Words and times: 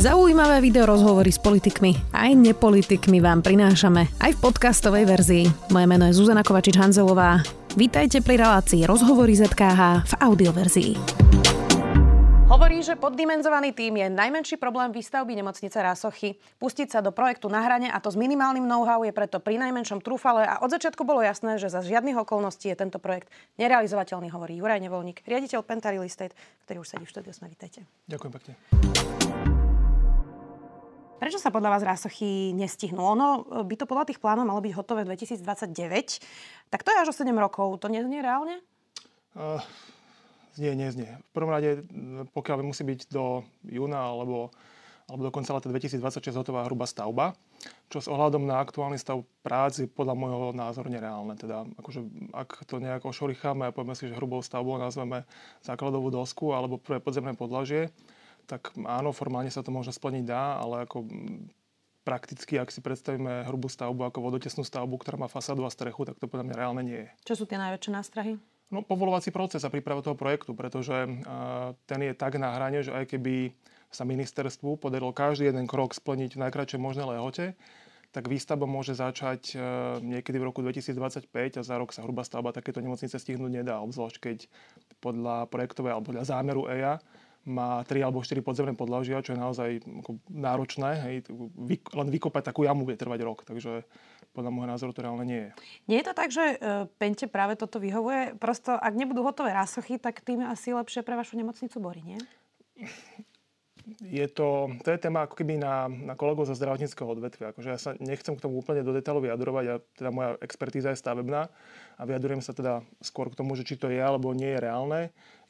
Zaujímavé 0.00 0.64
video 0.64 0.88
rozhovory 0.88 1.28
s 1.28 1.36
politikmi 1.36 1.92
aj 2.16 2.32
nepolitikmi 2.32 3.20
vám 3.20 3.44
prinášame 3.44 4.08
aj 4.24 4.32
v 4.32 4.38
podcastovej 4.48 5.04
verzii. 5.04 5.44
Moje 5.68 5.84
meno 5.84 6.08
je 6.08 6.16
Zuzana 6.16 6.40
Kovačič-Hanzelová. 6.40 7.44
Vítajte 7.76 8.24
pri 8.24 8.40
relácii 8.40 8.88
Rozhovory 8.88 9.36
ZKH 9.36 10.08
v 10.08 10.12
audioverzii. 10.24 10.92
Hovorí, 12.48 12.80
že 12.80 12.96
poddimenzovaný 12.96 13.76
tým 13.76 14.00
je 14.00 14.08
najmenší 14.08 14.56
problém 14.56 14.88
výstavby 14.88 15.36
nemocnice 15.36 15.76
Rásochy. 15.76 16.40
Pustiť 16.56 16.96
sa 16.96 17.04
do 17.04 17.12
projektu 17.12 17.52
na 17.52 17.60
hrane 17.60 17.92
a 17.92 18.00
to 18.00 18.08
s 18.08 18.16
minimálnym 18.16 18.64
know-how 18.64 19.04
je 19.04 19.12
preto 19.12 19.36
pri 19.36 19.60
najmenšom 19.60 20.00
trúfale 20.00 20.48
a 20.48 20.64
od 20.64 20.72
začiatku 20.72 21.04
bolo 21.04 21.20
jasné, 21.20 21.60
že 21.60 21.68
za 21.68 21.84
žiadnych 21.84 22.16
okolností 22.24 22.72
je 22.72 22.80
tento 22.80 22.96
projekt 22.96 23.28
nerealizovateľný, 23.60 24.32
hovorí 24.32 24.64
Juraj 24.64 24.80
Nevolník, 24.80 25.20
riaditeľ 25.28 25.60
Penta 25.60 25.92
Real 25.92 26.08
Estate, 26.08 26.32
ktorý 26.64 26.80
už 26.80 26.88
sedí 26.88 27.04
v 27.04 27.12
štúdiu. 27.12 27.36
Sme 27.36 27.52
vítajte. 27.52 27.84
Ďakujem 28.08 28.32
pekne. 28.32 29.59
Prečo 31.20 31.36
sa 31.36 31.52
podľa 31.52 31.76
vás 31.76 31.84
rásochy 31.84 32.56
nestihnú? 32.56 32.96
Ono 32.96 33.44
by 33.68 33.74
to 33.76 33.84
podľa 33.84 34.08
tých 34.08 34.16
plánov 34.16 34.48
malo 34.48 34.64
byť 34.64 34.72
hotové 34.72 35.04
v 35.04 35.12
2029. 35.12 36.72
Tak 36.72 36.80
to 36.80 36.88
je 36.88 36.96
až 36.96 37.12
o 37.12 37.14
7 37.14 37.28
rokov. 37.36 37.76
To 37.84 37.92
nie 37.92 38.00
je 38.00 38.24
reálne? 38.24 38.56
Uh, 39.36 39.60
nie, 40.56 40.72
nie. 40.72 40.88
V 40.96 41.30
prvom 41.36 41.52
rade, 41.52 41.84
pokiaľ 42.32 42.64
musí 42.64 42.88
byť 42.88 43.12
do 43.12 43.44
júna 43.68 44.00
alebo, 44.00 44.48
alebo 45.12 45.28
dokonca 45.28 45.52
leta 45.52 45.68
2026 45.68 46.40
hotová 46.40 46.64
hrubá 46.64 46.88
stavba, 46.88 47.36
čo 47.92 48.00
s 48.00 48.08
ohľadom 48.08 48.48
na 48.48 48.56
aktuálny 48.56 48.96
stav 48.96 49.20
práci 49.44 49.92
podľa 49.92 50.16
môjho 50.16 50.56
názoru 50.56 50.88
nereálne. 50.88 51.36
Teda, 51.36 51.68
akože, 51.84 52.00
ak 52.32 52.64
to 52.64 52.80
nejako 52.80 53.12
šoricháme 53.12 53.68
a 53.68 53.74
povieme 53.76 53.92
si, 53.92 54.08
že 54.08 54.16
hrubou 54.16 54.40
stavbou 54.40 54.80
nazveme 54.80 55.28
základovú 55.60 56.08
dosku 56.08 56.56
alebo 56.56 56.80
prvé 56.80 56.96
podzemné 56.96 57.36
podlažie, 57.36 57.92
tak 58.50 58.74
áno, 58.74 59.14
formálne 59.14 59.54
sa 59.54 59.62
to 59.62 59.70
možno 59.70 59.94
splniť 59.94 60.24
dá, 60.26 60.58
ale 60.58 60.82
ako 60.82 61.06
prakticky, 62.02 62.58
ak 62.58 62.74
si 62.74 62.82
predstavíme 62.82 63.46
hrubú 63.46 63.70
stavbu 63.70 64.10
ako 64.10 64.18
vodotesnú 64.18 64.66
stavbu, 64.66 64.98
ktorá 64.98 65.14
má 65.14 65.28
fasádu 65.30 65.62
a 65.62 65.70
strechu, 65.70 66.02
tak 66.02 66.18
to 66.18 66.26
podľa 66.26 66.50
mňa 66.50 66.58
reálne 66.58 66.82
nie 66.82 66.98
je. 67.06 67.08
Čo 67.30 67.34
sú 67.38 67.44
tie 67.46 67.60
najväčšie 67.62 67.92
nástrahy? 67.94 68.34
No, 68.70 68.82
povolovací 68.82 69.30
proces 69.30 69.62
a 69.62 69.70
príprava 69.70 70.02
toho 70.02 70.18
projektu, 70.18 70.54
pretože 70.54 70.94
uh, 70.94 71.74
ten 71.86 72.00
je 72.06 72.14
tak 72.14 72.38
na 72.38 72.54
hrane, 72.54 72.82
že 72.82 72.94
aj 72.94 73.14
keby 73.14 73.54
sa 73.90 74.06
ministerstvu 74.06 74.78
podarilo 74.78 75.10
každý 75.10 75.50
jeden 75.50 75.66
krok 75.66 75.94
splniť 75.94 76.38
v 76.38 76.42
najkračšej 76.46 76.78
možnej 76.78 77.06
lehote, 77.10 77.58
tak 78.14 78.30
výstavba 78.30 78.70
môže 78.70 78.94
začať 78.94 79.54
uh, 79.54 79.98
niekedy 79.98 80.38
v 80.38 80.46
roku 80.50 80.62
2025 80.62 81.30
a 81.30 81.62
za 81.66 81.74
rok 81.78 81.90
sa 81.90 82.06
hrubá 82.06 82.22
stavba 82.22 82.54
takéto 82.54 82.78
nemocnice 82.78 83.18
stihnúť 83.18 83.50
nedá, 83.50 83.82
obzvlášť 83.82 84.18
keď 84.22 84.38
podľa 85.02 85.50
projektovej 85.50 85.90
alebo 85.90 86.14
podľa 86.14 86.30
zámeru 86.30 86.70
EIA 86.70 87.02
má 87.48 87.80
3 87.88 88.04
alebo 88.04 88.20
4 88.20 88.40
podzemné 88.44 88.76
podlažia, 88.76 89.24
čo 89.24 89.32
je 89.32 89.40
naozaj 89.40 89.70
ako 90.04 90.20
náročné. 90.28 90.90
Hej. 91.08 91.14
Len 91.96 92.08
vykopať 92.12 92.52
takú 92.52 92.68
jamu 92.68 92.84
bude 92.84 93.00
trvať 93.00 93.20
rok, 93.24 93.38
takže 93.48 93.88
podľa 94.30 94.50
môjho 94.52 94.68
názoru 94.70 94.92
to 94.94 95.02
reálne 95.02 95.26
nie 95.26 95.40
je. 95.48 95.50
Nie 95.90 95.96
je 96.04 96.06
to 96.06 96.14
tak, 96.14 96.30
že 96.30 96.44
uh, 96.56 96.86
Pente 97.00 97.26
práve 97.26 97.58
toto 97.58 97.82
vyhovuje? 97.82 98.38
Prosto, 98.38 98.76
ak 98.76 98.94
nebudú 98.94 99.26
hotové 99.26 99.50
rásochy, 99.56 99.98
tak 99.98 100.22
tým 100.22 100.46
asi 100.46 100.70
lepšie 100.70 101.02
pre 101.02 101.18
vašu 101.18 101.34
nemocnicu 101.34 101.76
Bory, 101.82 102.02
nie? 102.04 102.20
Je 103.98 104.26
to, 104.30 104.70
to 104.84 104.88
je 104.94 104.98
téma 104.98 105.26
ako 105.26 105.34
keby 105.34 105.58
na, 105.58 105.90
na 105.90 106.14
kolegov 106.14 106.46
zo 106.46 106.54
zdravotníckého 106.54 107.08
odvetvia. 107.08 107.50
Akože 107.50 107.68
ja 107.68 107.78
sa 107.80 107.96
nechcem 107.98 108.38
k 108.38 108.42
tomu 108.42 108.62
úplne 108.62 108.86
do 108.86 108.94
detailu 108.94 109.24
vyjadrovať, 109.24 109.64
a 109.66 109.74
teda 109.98 110.10
moja 110.14 110.30
expertíza 110.40 110.94
je 110.94 111.02
stavebná 111.02 111.50
a 111.98 112.02
vyjadrujem 112.08 112.40
sa 112.40 112.56
teda 112.56 112.80
skôr 113.04 113.28
k 113.28 113.38
tomu, 113.38 113.58
že 113.58 113.66
či 113.66 113.76
to 113.76 113.92
je 113.92 114.00
alebo 114.00 114.32
nie 114.32 114.56
je 114.56 114.60
reálne. 114.62 115.00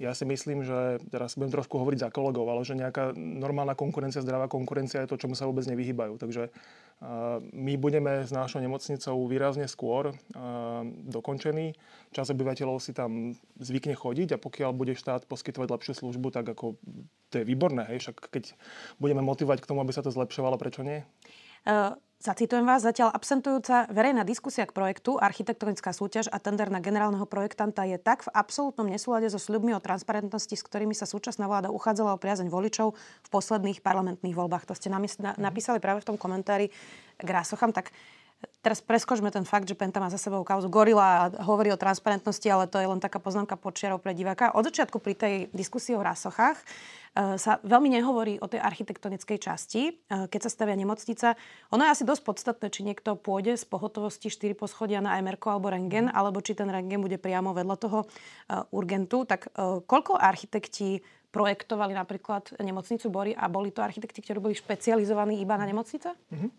Ja 0.00 0.16
si 0.16 0.24
myslím, 0.24 0.64
že 0.64 0.98
teraz 1.12 1.36
budem 1.36 1.60
trošku 1.60 1.76
hovoriť 1.76 2.08
za 2.08 2.10
kolegov, 2.10 2.48
ale 2.48 2.64
že 2.64 2.74
nejaká 2.74 3.12
normálna 3.14 3.76
konkurencia, 3.76 4.24
zdravá 4.24 4.48
konkurencia 4.48 5.04
je 5.04 5.10
to, 5.12 5.20
čomu 5.20 5.36
sa 5.36 5.44
vôbec 5.44 5.68
nevyhýbajú. 5.68 6.16
Takže 6.16 6.48
my 7.56 7.74
budeme 7.80 8.28
s 8.28 8.30
našou 8.32 8.60
nemocnicou 8.60 9.16
výrazne 9.24 9.64
skôr 9.64 10.12
dokončení. 11.08 11.72
Čas 12.12 12.28
obyvateľov 12.28 12.76
si 12.76 12.92
tam 12.92 13.32
zvykne 13.56 13.96
chodiť 13.96 14.36
a 14.36 14.42
pokiaľ 14.42 14.76
bude 14.76 14.92
štát 14.92 15.24
poskytovať 15.24 15.68
lepšiu 15.72 15.94
službu, 15.96 16.28
tak 16.28 16.52
ako 16.52 16.76
to 17.32 17.40
je 17.40 17.48
výborné. 17.48 17.88
Hej? 17.88 18.04
Však 18.04 18.28
keď 18.28 18.52
budeme 19.00 19.24
motivovať 19.24 19.64
k 19.64 19.68
tomu, 19.72 19.80
aby 19.80 19.96
sa 19.96 20.04
to 20.04 20.12
zlepšovalo, 20.12 20.60
prečo 20.60 20.84
nie? 20.84 21.00
Zacitujem 22.20 22.68
vás, 22.68 22.84
zatiaľ 22.84 23.16
absentujúca 23.16 23.88
verejná 23.88 24.28
diskusia 24.28 24.68
k 24.68 24.76
projektu, 24.76 25.16
architektonická 25.16 25.88
súťaž 25.88 26.28
a 26.28 26.36
tender 26.36 26.68
na 26.68 26.76
generálneho 26.76 27.24
projektanta 27.24 27.88
je 27.88 27.96
tak 27.96 28.28
v 28.28 28.32
absolútnom 28.36 28.84
nesúlade 28.84 29.32
so 29.32 29.40
sľubmi 29.40 29.72
o 29.72 29.80
transparentnosti, 29.80 30.52
s 30.52 30.60
ktorými 30.60 30.92
sa 30.92 31.08
súčasná 31.08 31.48
vláda 31.48 31.72
uchádzala 31.72 32.12
o 32.12 32.20
priazeň 32.20 32.52
voličov 32.52 32.92
v 32.92 33.28
posledných 33.32 33.80
parlamentných 33.80 34.36
voľbách. 34.36 34.68
To 34.68 34.76
ste 34.76 34.92
napísali 35.40 35.80
práve 35.80 36.04
v 36.04 36.12
tom 36.12 36.20
komentári 36.20 36.68
k 37.16 37.24
Rásocham. 37.24 37.72
Tak 37.72 37.88
Teraz 38.60 38.84
preskočme 38.84 39.32
ten 39.32 39.48
fakt, 39.48 39.64
že 39.64 39.76
Penta 39.76 40.00
má 40.00 40.12
za 40.12 40.20
sebou 40.20 40.44
kauzu 40.44 40.68
Gorila 40.68 41.08
a 41.08 41.22
hovorí 41.48 41.72
o 41.72 41.80
transparentnosti, 41.80 42.44
ale 42.44 42.68
to 42.68 42.76
je 42.76 42.88
len 42.88 43.00
taká 43.00 43.16
poznámka 43.16 43.56
počiarov 43.56 44.04
pre 44.04 44.12
diváka. 44.12 44.52
Od 44.52 44.64
začiatku 44.68 45.00
pri 45.00 45.14
tej 45.16 45.34
diskusii 45.52 45.96
o 45.96 46.04
rásochách 46.04 46.60
Eh, 47.10 47.42
sa 47.42 47.58
veľmi 47.66 47.90
nehovorí 47.90 48.38
o 48.38 48.46
tej 48.46 48.62
architektonickej 48.62 49.42
časti, 49.42 49.82
eh, 49.90 50.30
keď 50.30 50.46
sa 50.46 50.50
stavia 50.54 50.78
nemocnica. 50.78 51.34
Ono 51.74 51.82
je 51.82 51.90
asi 51.90 52.06
dosť 52.06 52.22
podstatné, 52.22 52.70
či 52.70 52.86
niekto 52.86 53.18
pôjde 53.18 53.58
z 53.58 53.66
pohotovosti 53.66 54.30
4 54.30 54.54
poschodia 54.54 55.02
na 55.02 55.18
MR 55.18 55.34
alebo 55.42 55.74
rengen, 55.74 56.06
alebo 56.06 56.38
či 56.38 56.54
ten 56.54 56.70
rengen 56.70 57.02
bude 57.02 57.18
priamo 57.18 57.50
vedľa 57.50 57.76
toho 57.82 58.06
eh, 58.06 58.62
urgentu. 58.70 59.26
Tak 59.26 59.50
koľko 59.90 60.14
architekti 60.14 61.02
projektovali 61.30 61.94
napríklad 61.94 62.58
nemocnicu 62.58 63.06
Bory 63.06 63.32
a 63.34 63.46
boli 63.46 63.70
to 63.70 63.80
architekti, 63.80 64.18
ktorí 64.22 64.38
boli 64.42 64.54
špecializovaní 64.58 65.38
iba 65.38 65.54
na 65.54 65.66
nemocnice? 65.66 66.10
Mm-hmm. 66.10 66.50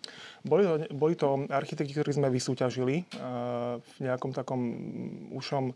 Boli, 0.48 0.64
to, 0.64 0.74
boli 0.96 1.14
to 1.20 1.28
architekti, 1.52 1.92
ktorí 1.92 2.16
sme 2.16 2.32
vysúťažili 2.32 3.04
uh, 3.04 3.78
v 3.78 3.98
nejakom 4.08 4.32
takom 4.32 4.62
ušom 5.36 5.76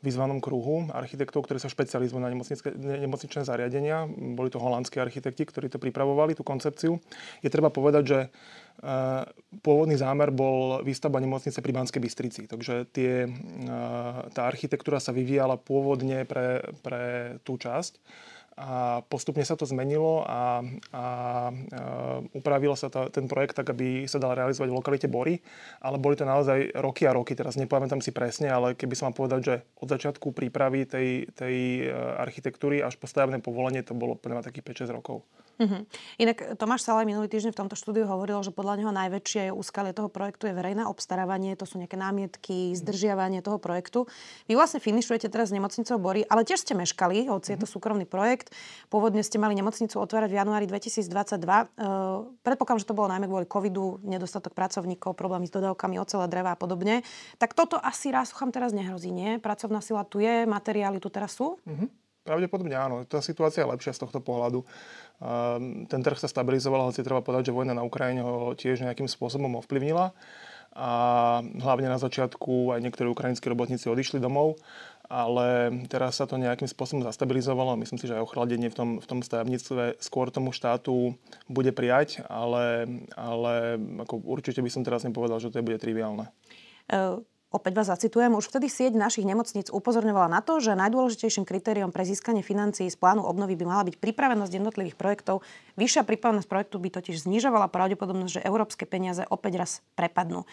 vyzvanom 0.00 0.40
kruhu 0.40 0.88
architektov, 0.96 1.44
ktorí 1.44 1.60
sa 1.60 1.68
špecializujú 1.68 2.16
na 2.24 2.32
nemocničné 2.32 3.44
zariadenia. 3.44 4.08
Boli 4.08 4.48
to 4.48 4.56
holandskí 4.56 4.96
architekti, 4.96 5.44
ktorí 5.44 5.68
to 5.68 5.76
pripravovali, 5.76 6.32
tú 6.32 6.40
koncepciu. 6.40 6.96
Je 7.44 7.52
treba 7.52 7.68
povedať, 7.68 8.02
že 8.08 8.18
pôvodný 9.60 9.96
zámer 10.00 10.32
bol 10.32 10.80
výstavba 10.80 11.20
nemocnice 11.20 11.60
pri 11.60 11.72
Banskej 11.76 12.00
Bystrici. 12.00 12.42
Takže 12.48 12.88
tie, 12.88 13.28
e, 13.28 13.30
tá 14.32 14.42
architektúra 14.48 14.96
sa 14.96 15.12
vyvíjala 15.12 15.60
pôvodne 15.60 16.24
pre, 16.24 16.64
pre 16.80 17.36
tú 17.44 17.60
časť 17.60 18.00
a 18.60 19.00
postupne 19.08 19.40
sa 19.40 19.56
to 19.56 19.64
zmenilo 19.64 20.20
a, 20.28 20.28
a, 20.28 20.44
a 20.92 21.04
upravilo 22.36 22.76
sa 22.76 22.92
to, 22.92 23.08
ten 23.08 23.24
projekt 23.24 23.56
tak, 23.56 23.72
aby 23.72 24.04
sa 24.04 24.20
dal 24.20 24.36
realizovať 24.36 24.68
v 24.68 24.76
lokalite 24.76 25.08
Bory, 25.08 25.40
ale 25.80 25.96
boli 25.96 26.12
to 26.12 26.28
naozaj 26.28 26.68
roky 26.76 27.08
a 27.08 27.16
roky, 27.16 27.32
teraz 27.32 27.56
nepamätám 27.56 28.04
si 28.04 28.12
presne, 28.12 28.52
ale 28.52 28.76
keby 28.76 28.92
som 28.92 29.08
vám 29.08 29.16
povedať, 29.16 29.40
že 29.40 29.54
od 29.80 29.88
začiatku 29.88 30.36
prípravy 30.36 30.84
tej, 30.84 31.08
tej 31.32 31.88
e, 31.88 31.92
architektúry 32.20 32.84
až 32.84 33.00
po 33.00 33.08
stavebné 33.08 33.40
povolenie 33.40 33.80
to 33.80 33.96
bolo 33.96 34.12
podľa 34.12 34.44
takých 34.44 34.84
5-6 34.84 34.92
rokov. 34.92 35.24
Uh-huh. 35.58 35.82
Inak 36.16 36.56
Tomáš 36.56 36.86
Salaj 36.86 37.04
minulý 37.04 37.26
týždeň 37.26 37.52
v 37.52 37.60
tomto 37.64 37.76
štúdiu 37.76 38.06
hovoril, 38.06 38.40
že 38.46 38.54
podľa 38.54 38.80
neho 38.80 38.92
najväčšie 38.94 39.50
úskalie 39.50 39.90
toho 39.90 40.06
projektu 40.06 40.46
je 40.46 40.54
verejné 40.54 40.86
obstarávanie, 40.86 41.58
to 41.58 41.66
sú 41.66 41.80
nejaké 41.80 41.98
námietky, 41.98 42.76
zdržiavanie 42.78 43.42
toho 43.42 43.60
projektu. 43.60 44.06
Vy 44.46 44.56
vlastne 44.56 44.80
finišujete 44.80 45.28
teraz 45.28 45.50
nemocnicou 45.50 46.00
Bory, 46.00 46.24
ale 46.28 46.46
tiež 46.46 46.64
ste 46.64 46.72
meškali, 46.78 47.28
hoci 47.28 47.56
je 47.56 47.58
to 47.60 47.68
mhm. 47.68 47.72
súkromný 47.74 48.06
projekt. 48.06 48.54
Pôvodne 48.92 49.20
ste 49.24 49.36
mali 49.36 49.52
nemocnicu 49.58 49.96
otvárať 49.98 50.30
v 50.32 50.38
januári 50.40 50.66
2022. 50.70 51.10
Uh, 51.10 52.30
predpokladám, 52.46 52.80
že 52.80 52.88
to 52.88 52.96
bolo 52.96 53.10
najmä 53.10 53.26
kvôli 53.26 53.46
covidu, 53.48 53.98
nedostatok 54.06 54.52
pracovníkov, 54.52 55.16
problémy 55.16 55.48
s 55.48 55.52
dodávkami 55.52 55.96
ocele, 56.00 56.28
dreva 56.28 56.54
a 56.54 56.58
podobne. 56.58 57.02
Tak 57.40 57.56
toto 57.56 57.80
asi 57.80 58.12
rásucham 58.12 58.52
teraz 58.52 58.76
nehrozí, 58.76 59.08
nie? 59.08 59.40
Pracovná 59.40 59.80
sila 59.80 60.04
tu 60.04 60.20
je, 60.20 60.44
materiály 60.44 61.00
tu 61.00 61.08
teraz 61.08 61.36
sú? 61.36 61.56
Uh-huh. 61.64 61.88
Pravdepodobne 62.20 62.76
áno. 62.76 63.00
Tá 63.08 63.24
situácia 63.24 63.64
je 63.64 63.72
lepšia 63.72 63.96
z 63.96 64.04
tohto 64.04 64.20
pohľadu. 64.20 64.60
Ten 65.86 66.00
trh 66.00 66.16
sa 66.16 66.28
stabilizoval, 66.32 66.96
si 66.96 67.04
treba 67.04 67.20
povedať, 67.20 67.52
že 67.52 67.56
vojna 67.56 67.76
na 67.76 67.84
Ukrajine 67.84 68.24
ho 68.24 68.56
tiež 68.56 68.80
nejakým 68.80 69.04
spôsobom 69.04 69.60
ovplyvnila. 69.60 70.16
A 70.70 70.90
hlavne 71.42 71.90
na 71.90 71.98
začiatku 71.98 72.72
aj 72.72 72.80
niektorí 72.80 73.10
ukrajinskí 73.10 73.50
robotníci 73.50 73.90
odišli 73.90 74.22
domov, 74.22 74.54
ale 75.10 75.74
teraz 75.90 76.22
sa 76.22 76.30
to 76.30 76.38
nejakým 76.38 76.70
spôsobom 76.70 77.02
zastabilizovalo. 77.02 77.74
Myslím 77.74 77.98
si, 77.98 78.06
že 78.06 78.14
aj 78.14 78.30
ochladenie 78.30 78.70
v 78.70 78.76
tom, 78.78 78.90
v 79.02 79.06
tom 79.10 79.18
stavebníctve 79.20 79.98
skôr 79.98 80.30
tomu 80.30 80.54
štátu 80.54 81.18
bude 81.50 81.74
prijať, 81.74 82.22
ale, 82.30 82.86
ale 83.18 83.82
ako 84.06 84.22
určite 84.30 84.62
by 84.62 84.70
som 84.70 84.86
teraz 84.86 85.02
nepovedal, 85.02 85.42
že 85.42 85.50
to 85.50 85.58
bude 85.58 85.82
triviálne. 85.82 86.30
Uh 86.86 87.18
Opäť 87.50 87.82
vás 87.82 87.90
zacitujem, 87.90 88.30
už 88.30 88.46
vtedy 88.46 88.70
sieť 88.70 88.94
našich 88.94 89.26
nemocníc 89.26 89.74
upozorňovala 89.74 90.30
na 90.30 90.38
to, 90.38 90.62
že 90.62 90.78
najdôležitejším 90.78 91.42
kritériom 91.42 91.90
pre 91.90 92.06
získanie 92.06 92.46
financií 92.46 92.86
z 92.86 92.94
plánu 92.94 93.26
obnovy 93.26 93.58
by 93.58 93.66
mala 93.66 93.82
byť 93.90 93.98
pripravenosť 93.98 94.54
jednotlivých 94.54 94.94
projektov. 94.94 95.42
Vyššia 95.74 96.06
pripravenosť 96.06 96.46
projektu 96.46 96.78
by 96.78 96.94
totiž 96.94 97.26
znižovala 97.26 97.66
pravdepodobnosť, 97.74 98.38
že 98.38 98.46
európske 98.46 98.86
peniaze 98.86 99.26
opäť 99.26 99.66
raz 99.66 99.72
prepadnú. 99.98 100.46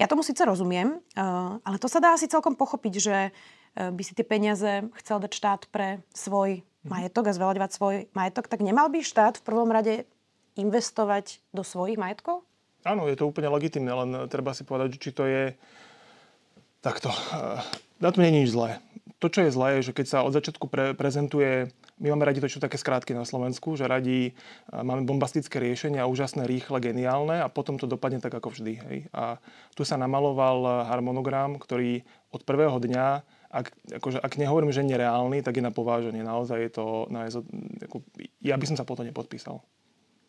Ja 0.00 0.08
tomu 0.08 0.24
síce 0.24 0.40
rozumiem, 0.48 1.04
eh, 1.12 1.20
ale 1.60 1.76
to 1.76 1.84
sa 1.84 2.00
dá 2.00 2.16
asi 2.16 2.24
celkom 2.32 2.56
pochopiť, 2.56 2.94
že 2.96 3.16
eh, 3.28 3.92
by 3.92 4.00
si 4.00 4.16
tie 4.16 4.24
peniaze 4.24 4.88
chcel 5.04 5.20
dať 5.20 5.32
štát 5.36 5.62
pre 5.68 6.00
svoj 6.16 6.64
majetok 6.88 7.28
a 7.28 7.36
zveľaďovať 7.36 7.70
svoj 7.76 7.94
majetok, 8.16 8.48
tak 8.48 8.64
nemal 8.64 8.88
by 8.88 9.04
štát 9.04 9.36
v 9.36 9.44
prvom 9.44 9.68
rade 9.68 10.08
investovať 10.56 11.44
do 11.52 11.60
svojich 11.60 12.00
majetkov? 12.00 12.40
Áno, 12.88 13.04
je 13.04 13.20
to 13.20 13.28
úplne 13.28 13.52
legitimné, 13.52 13.92
len 13.92 14.10
treba 14.32 14.56
si 14.56 14.64
povedať, 14.64 14.96
či 14.96 15.12
to 15.12 15.28
je 15.28 15.52
takto. 16.88 17.12
Eh, 17.12 17.60
na 18.00 18.08
tom 18.08 18.24
nie 18.24 18.32
je 18.32 18.38
nič 18.42 18.50
zlé. 18.56 18.80
To, 19.20 19.28
čo 19.28 19.44
je 19.44 19.52
zlé, 19.52 19.82
je, 19.82 19.90
že 19.90 19.96
keď 19.98 20.06
sa 20.08 20.18
od 20.22 20.32
začiatku 20.32 20.70
pre, 20.70 20.94
prezentuje 20.94 21.68
my 21.98 22.14
máme 22.14 22.30
radi 22.30 22.38
to, 22.38 22.46
čo 22.46 22.62
také 22.62 22.78
skrátky 22.78 23.10
na 23.10 23.26
Slovensku, 23.26 23.74
že 23.74 23.90
radi 23.90 24.30
máme 24.70 25.02
bombastické 25.02 25.58
riešenia, 25.58 26.06
úžasné, 26.06 26.46
rýchle, 26.46 26.78
geniálne 26.78 27.42
a 27.42 27.50
potom 27.50 27.74
to 27.74 27.90
dopadne 27.90 28.22
tak 28.22 28.30
ako 28.38 28.54
vždy. 28.54 28.72
Hej. 28.86 28.98
A 29.10 29.42
tu 29.74 29.82
sa 29.82 29.98
namaloval 29.98 30.86
harmonogram, 30.86 31.58
ktorý 31.58 32.06
od 32.30 32.46
prvého 32.46 32.78
dňa 32.78 33.26
ak, 33.48 33.72
akože, 33.96 34.20
ak 34.20 34.36
nehovorím, 34.36 34.76
že 34.76 34.84
nereálny, 34.84 35.40
tak 35.40 35.56
je 35.56 35.64
na 35.64 35.72
pováženie. 35.72 36.20
Naozaj 36.20 36.58
je 36.68 36.70
to... 36.70 36.84
Naozaj, 37.08 37.48
ja 38.44 38.60
by 38.60 38.64
som 38.68 38.76
sa 38.76 38.84
potom 38.84 39.08
nepodpísal. 39.08 39.64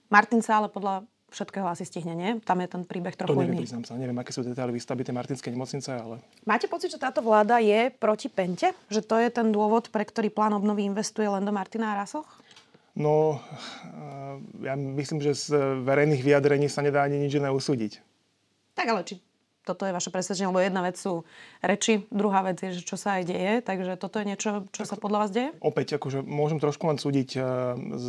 Martin 0.07 0.39
sa 0.39 0.63
ale 0.63 0.71
podľa 0.71 1.03
všetkého 1.29 1.65
asi 1.69 1.85
stihne, 1.85 2.13
nie? 2.17 2.41
Tam 2.41 2.59
je 2.59 2.67
ten 2.67 2.81
príbeh 2.83 3.13
trochu 3.13 3.33
to 3.33 3.39
neviem, 3.39 3.61
iný. 3.61 3.69
Priznám 3.69 3.85
sa, 3.85 3.95
neviem, 3.95 4.17
aké 4.17 4.33
sú 4.33 4.41
detaily 4.41 4.73
výstavby 4.75 5.05
tej 5.05 5.15
Martinskej 5.15 5.51
nemocnice, 5.53 5.89
ale... 5.93 6.19
Máte 6.43 6.65
pocit, 6.65 6.89
že 6.91 6.99
táto 6.99 7.21
vláda 7.21 7.61
je 7.61 7.93
proti 7.93 8.27
Pente? 8.27 8.73
Že 8.89 9.01
to 9.05 9.15
je 9.21 9.29
ten 9.29 9.47
dôvod, 9.53 9.93
pre 9.93 10.03
ktorý 10.03 10.33
plán 10.33 10.57
obnovy 10.57 10.89
investuje 10.89 11.29
len 11.29 11.45
do 11.45 11.53
Martina 11.53 11.93
a 11.93 12.03
Rasoch? 12.03 12.27
No, 12.97 13.39
eh, 13.39 14.67
ja 14.67 14.73
myslím, 14.75 15.23
že 15.23 15.37
z 15.37 15.55
verejných 15.85 16.25
vyjadrení 16.25 16.67
sa 16.67 16.83
nedá 16.83 17.05
ani 17.05 17.21
nič 17.21 17.37
iné 17.37 17.47
usúdiť. 17.47 18.01
Tak 18.75 18.87
ale 18.89 19.05
či 19.05 19.28
toto 19.69 19.85
je 19.85 19.93
vaše 19.93 20.09
presvedčenie, 20.09 20.49
lebo 20.49 20.65
jedna 20.65 20.81
vec 20.81 20.97
sú 20.97 21.21
reči, 21.61 22.09
druhá 22.09 22.41
vec 22.41 22.57
je, 22.57 22.81
že 22.81 22.81
čo 22.81 22.97
sa 22.97 23.21
aj 23.21 23.29
deje, 23.29 23.53
takže 23.61 24.01
toto 24.01 24.17
je 24.17 24.25
niečo, 24.25 24.65
čo 24.73 24.81
sa 24.89 24.97
podľa 24.97 25.17
vás 25.21 25.29
deje? 25.29 25.53
Opäť, 25.61 26.01
akože 26.01 26.25
môžem 26.25 26.57
trošku 26.57 26.89
len 26.89 26.97
súdiť 26.97 27.29
eh, 27.37 27.43
z 27.77 28.07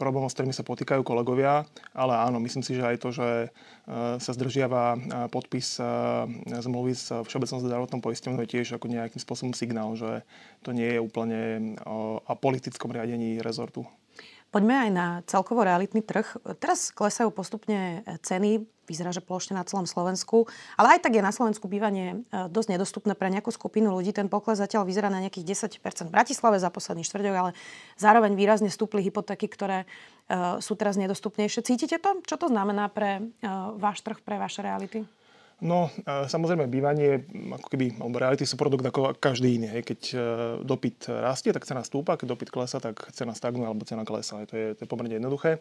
problémov, 0.00 0.32
s 0.32 0.36
ktorými 0.40 0.56
sa 0.56 0.64
potýkajú 0.64 1.04
kolegovia, 1.04 1.68
ale 1.92 2.16
áno, 2.16 2.40
myslím 2.40 2.64
si, 2.64 2.72
že 2.72 2.88
aj 2.88 2.96
to, 3.04 3.12
že 3.12 3.28
eh, 3.28 3.50
sa 4.16 4.30
zdržiava 4.32 4.96
eh, 4.96 5.00
podpis 5.28 5.76
zmluvy 6.46 6.96
s 6.96 7.12
Všeobecnou 7.12 7.60
zdravotnou 7.60 8.00
poisťovnou 8.00 8.40
je 8.46 8.52
tiež 8.56 8.80
ako 8.80 8.88
nejakým 8.88 9.20
spôsobom 9.20 9.52
signál, 9.52 9.92
že 9.98 10.24
to 10.64 10.72
nie 10.72 10.96
je 10.96 11.00
úplne 11.02 11.74
o 11.84 12.22
politickom 12.40 12.94
riadení 12.94 13.42
rezortu. 13.42 13.84
Poďme 14.54 14.88
aj 14.88 14.90
na 14.94 15.06
celkovo 15.26 15.66
realitný 15.66 16.00
trh. 16.00 16.38
Teraz 16.62 16.94
klesajú 16.94 17.34
postupne 17.34 18.06
ceny, 18.24 18.64
vyzerá, 18.86 19.10
že 19.10 19.20
plošne 19.20 19.58
na 19.58 19.66
celom 19.66 19.84
Slovensku, 19.84 20.46
ale 20.78 20.96
aj 20.96 21.04
tak 21.04 21.18
je 21.18 21.22
na 21.22 21.34
Slovensku 21.34 21.66
bývanie 21.66 22.22
e, 22.30 22.46
dosť 22.46 22.78
nedostupné 22.78 23.18
pre 23.18 23.28
nejakú 23.28 23.50
skupinu 23.50 23.90
ľudí. 23.90 24.14
Ten 24.14 24.30
pokles 24.30 24.62
zatiaľ 24.62 24.86
vyzerá 24.86 25.10
na 25.10 25.18
nejakých 25.18 25.74
10% 25.82 26.06
v 26.08 26.14
Bratislave 26.14 26.56
za 26.62 26.70
posledný 26.70 27.02
štvrťok, 27.02 27.34
ale 27.34 27.50
zároveň 27.98 28.38
výrazne 28.38 28.70
stúpli 28.70 29.02
hypotéky, 29.02 29.50
ktoré 29.50 29.84
e, 29.84 29.86
sú 30.62 30.78
teraz 30.78 30.94
nedostupnejšie. 30.96 31.66
Cítite 31.66 31.98
to? 31.98 32.22
Čo 32.22 32.38
to 32.38 32.46
znamená 32.46 32.86
pre 32.88 33.20
e, 33.20 33.22
váš 33.76 34.06
trh, 34.06 34.22
pre 34.22 34.38
vaše 34.38 34.62
reality? 34.62 35.02
No, 35.56 35.88
samozrejme, 36.04 36.68
bývanie, 36.68 37.24
ako 37.56 37.72
keby, 37.72 37.96
alebo 37.96 38.20
reality 38.20 38.44
sú 38.44 38.60
produkt 38.60 38.84
ako 38.84 39.16
každý 39.16 39.56
iný. 39.56 39.72
Hej. 39.72 39.82
Keď 39.88 40.00
dopyt 40.68 41.08
rastie, 41.08 41.48
tak 41.56 41.64
cena 41.64 41.80
stúpa, 41.80 42.20
keď 42.20 42.36
dopyt 42.36 42.52
klesa, 42.52 42.76
tak 42.76 43.08
cena 43.16 43.32
stagnuje 43.32 43.64
alebo 43.64 43.88
cena 43.88 44.04
klesa. 44.04 44.44
To 44.44 44.52
je, 44.52 44.76
to 44.76 44.84
je 44.84 44.88
pomerne 44.88 45.16
jednoduché. 45.16 45.56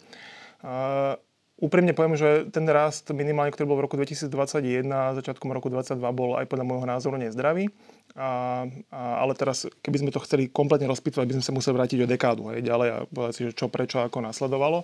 Úprimne 1.56 1.96
poviem, 1.96 2.20
že 2.20 2.52
ten 2.52 2.68
rast 2.68 3.08
minimálne, 3.16 3.56
ktorý 3.56 3.72
bol 3.72 3.80
v 3.80 3.88
roku 3.88 3.96
2021 3.96 4.84
a 4.92 5.16
začiatkom 5.16 5.48
roku 5.56 5.72
2022 5.72 6.04
bol 6.12 6.36
aj 6.36 6.52
podľa 6.52 6.68
môjho 6.68 6.84
názoru 6.84 7.16
nezdravý. 7.16 7.72
A, 8.20 8.68
a, 8.92 9.24
ale 9.24 9.32
teraz, 9.40 9.64
keby 9.80 10.04
sme 10.04 10.12
to 10.12 10.20
chceli 10.28 10.52
kompletne 10.52 10.92
rozpýtovať, 10.92 11.24
by 11.24 11.36
sme 11.40 11.46
sa 11.48 11.56
museli 11.56 11.80
vrátiť 11.80 12.00
o 12.04 12.12
dekádu 12.12 12.52
hej, 12.52 12.68
ďalej 12.68 12.88
a 12.92 12.98
povedať 13.08 13.34
si, 13.40 13.42
že 13.48 13.56
čo, 13.56 13.72
prečo, 13.72 14.04
ako 14.04 14.20
nasledovalo. 14.20 14.84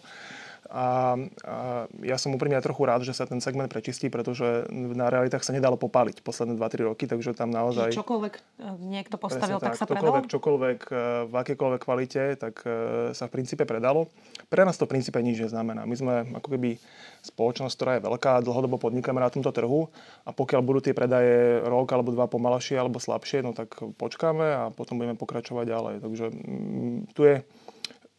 A, 0.72 1.20
a 1.44 1.56
ja 2.00 2.16
som 2.16 2.32
úprimne 2.32 2.56
trochu 2.64 2.88
rád, 2.88 3.04
že 3.04 3.12
sa 3.12 3.28
ten 3.28 3.44
segment 3.44 3.68
prečistí, 3.68 4.08
pretože 4.08 4.64
na 4.72 5.12
realitách 5.12 5.44
sa 5.44 5.52
nedalo 5.52 5.76
popáliť 5.76 6.24
posledné 6.24 6.56
2-3 6.56 6.88
roky, 6.88 7.12
takže 7.12 7.36
tam 7.36 7.52
naozaj... 7.52 7.92
Čokoľvek 7.92 8.34
e, 8.40 8.42
niekto 8.80 9.20
postavil, 9.20 9.60
tak, 9.60 9.76
tak 9.76 9.84
sa 9.84 9.86
predalo? 9.86 10.24
Čokoľvek, 10.24 10.80
e, 10.88 10.96
v 11.28 11.34
akékoľvek 11.36 11.82
kvalite, 11.84 12.24
tak 12.40 12.64
e, 12.64 13.12
sa 13.12 13.28
v 13.28 13.32
princípe 13.36 13.68
predalo. 13.68 14.08
Pre 14.48 14.64
nás 14.64 14.80
to 14.80 14.88
v 14.88 14.96
princípe 14.96 15.20
nič 15.20 15.44
neznamená. 15.44 15.84
My 15.84 15.96
sme 16.00 16.14
ako 16.40 16.56
keby 16.56 16.80
spoločnosť, 17.20 17.76
ktorá 17.76 17.92
je 18.00 18.06
veľká, 18.08 18.40
dlhodobo 18.40 18.80
podnikáme 18.80 19.20
na 19.20 19.28
tomto 19.28 19.52
trhu 19.52 19.92
a 20.24 20.32
pokiaľ 20.32 20.62
budú 20.64 20.80
tie 20.88 20.96
predaje 20.96 21.60
rok 21.68 21.92
alebo 21.92 22.16
dva 22.16 22.32
pomalšie 22.32 22.80
alebo 22.80 23.04
slabšie, 23.04 23.44
no 23.44 23.52
tak 23.52 23.76
počkáme 24.00 24.48
a 24.48 24.62
potom 24.72 24.96
budeme 24.96 25.20
pokračovať 25.20 25.66
ďalej. 25.68 25.96
Takže 26.00 26.26
mm, 26.32 26.98
tu 27.12 27.28
je 27.28 27.44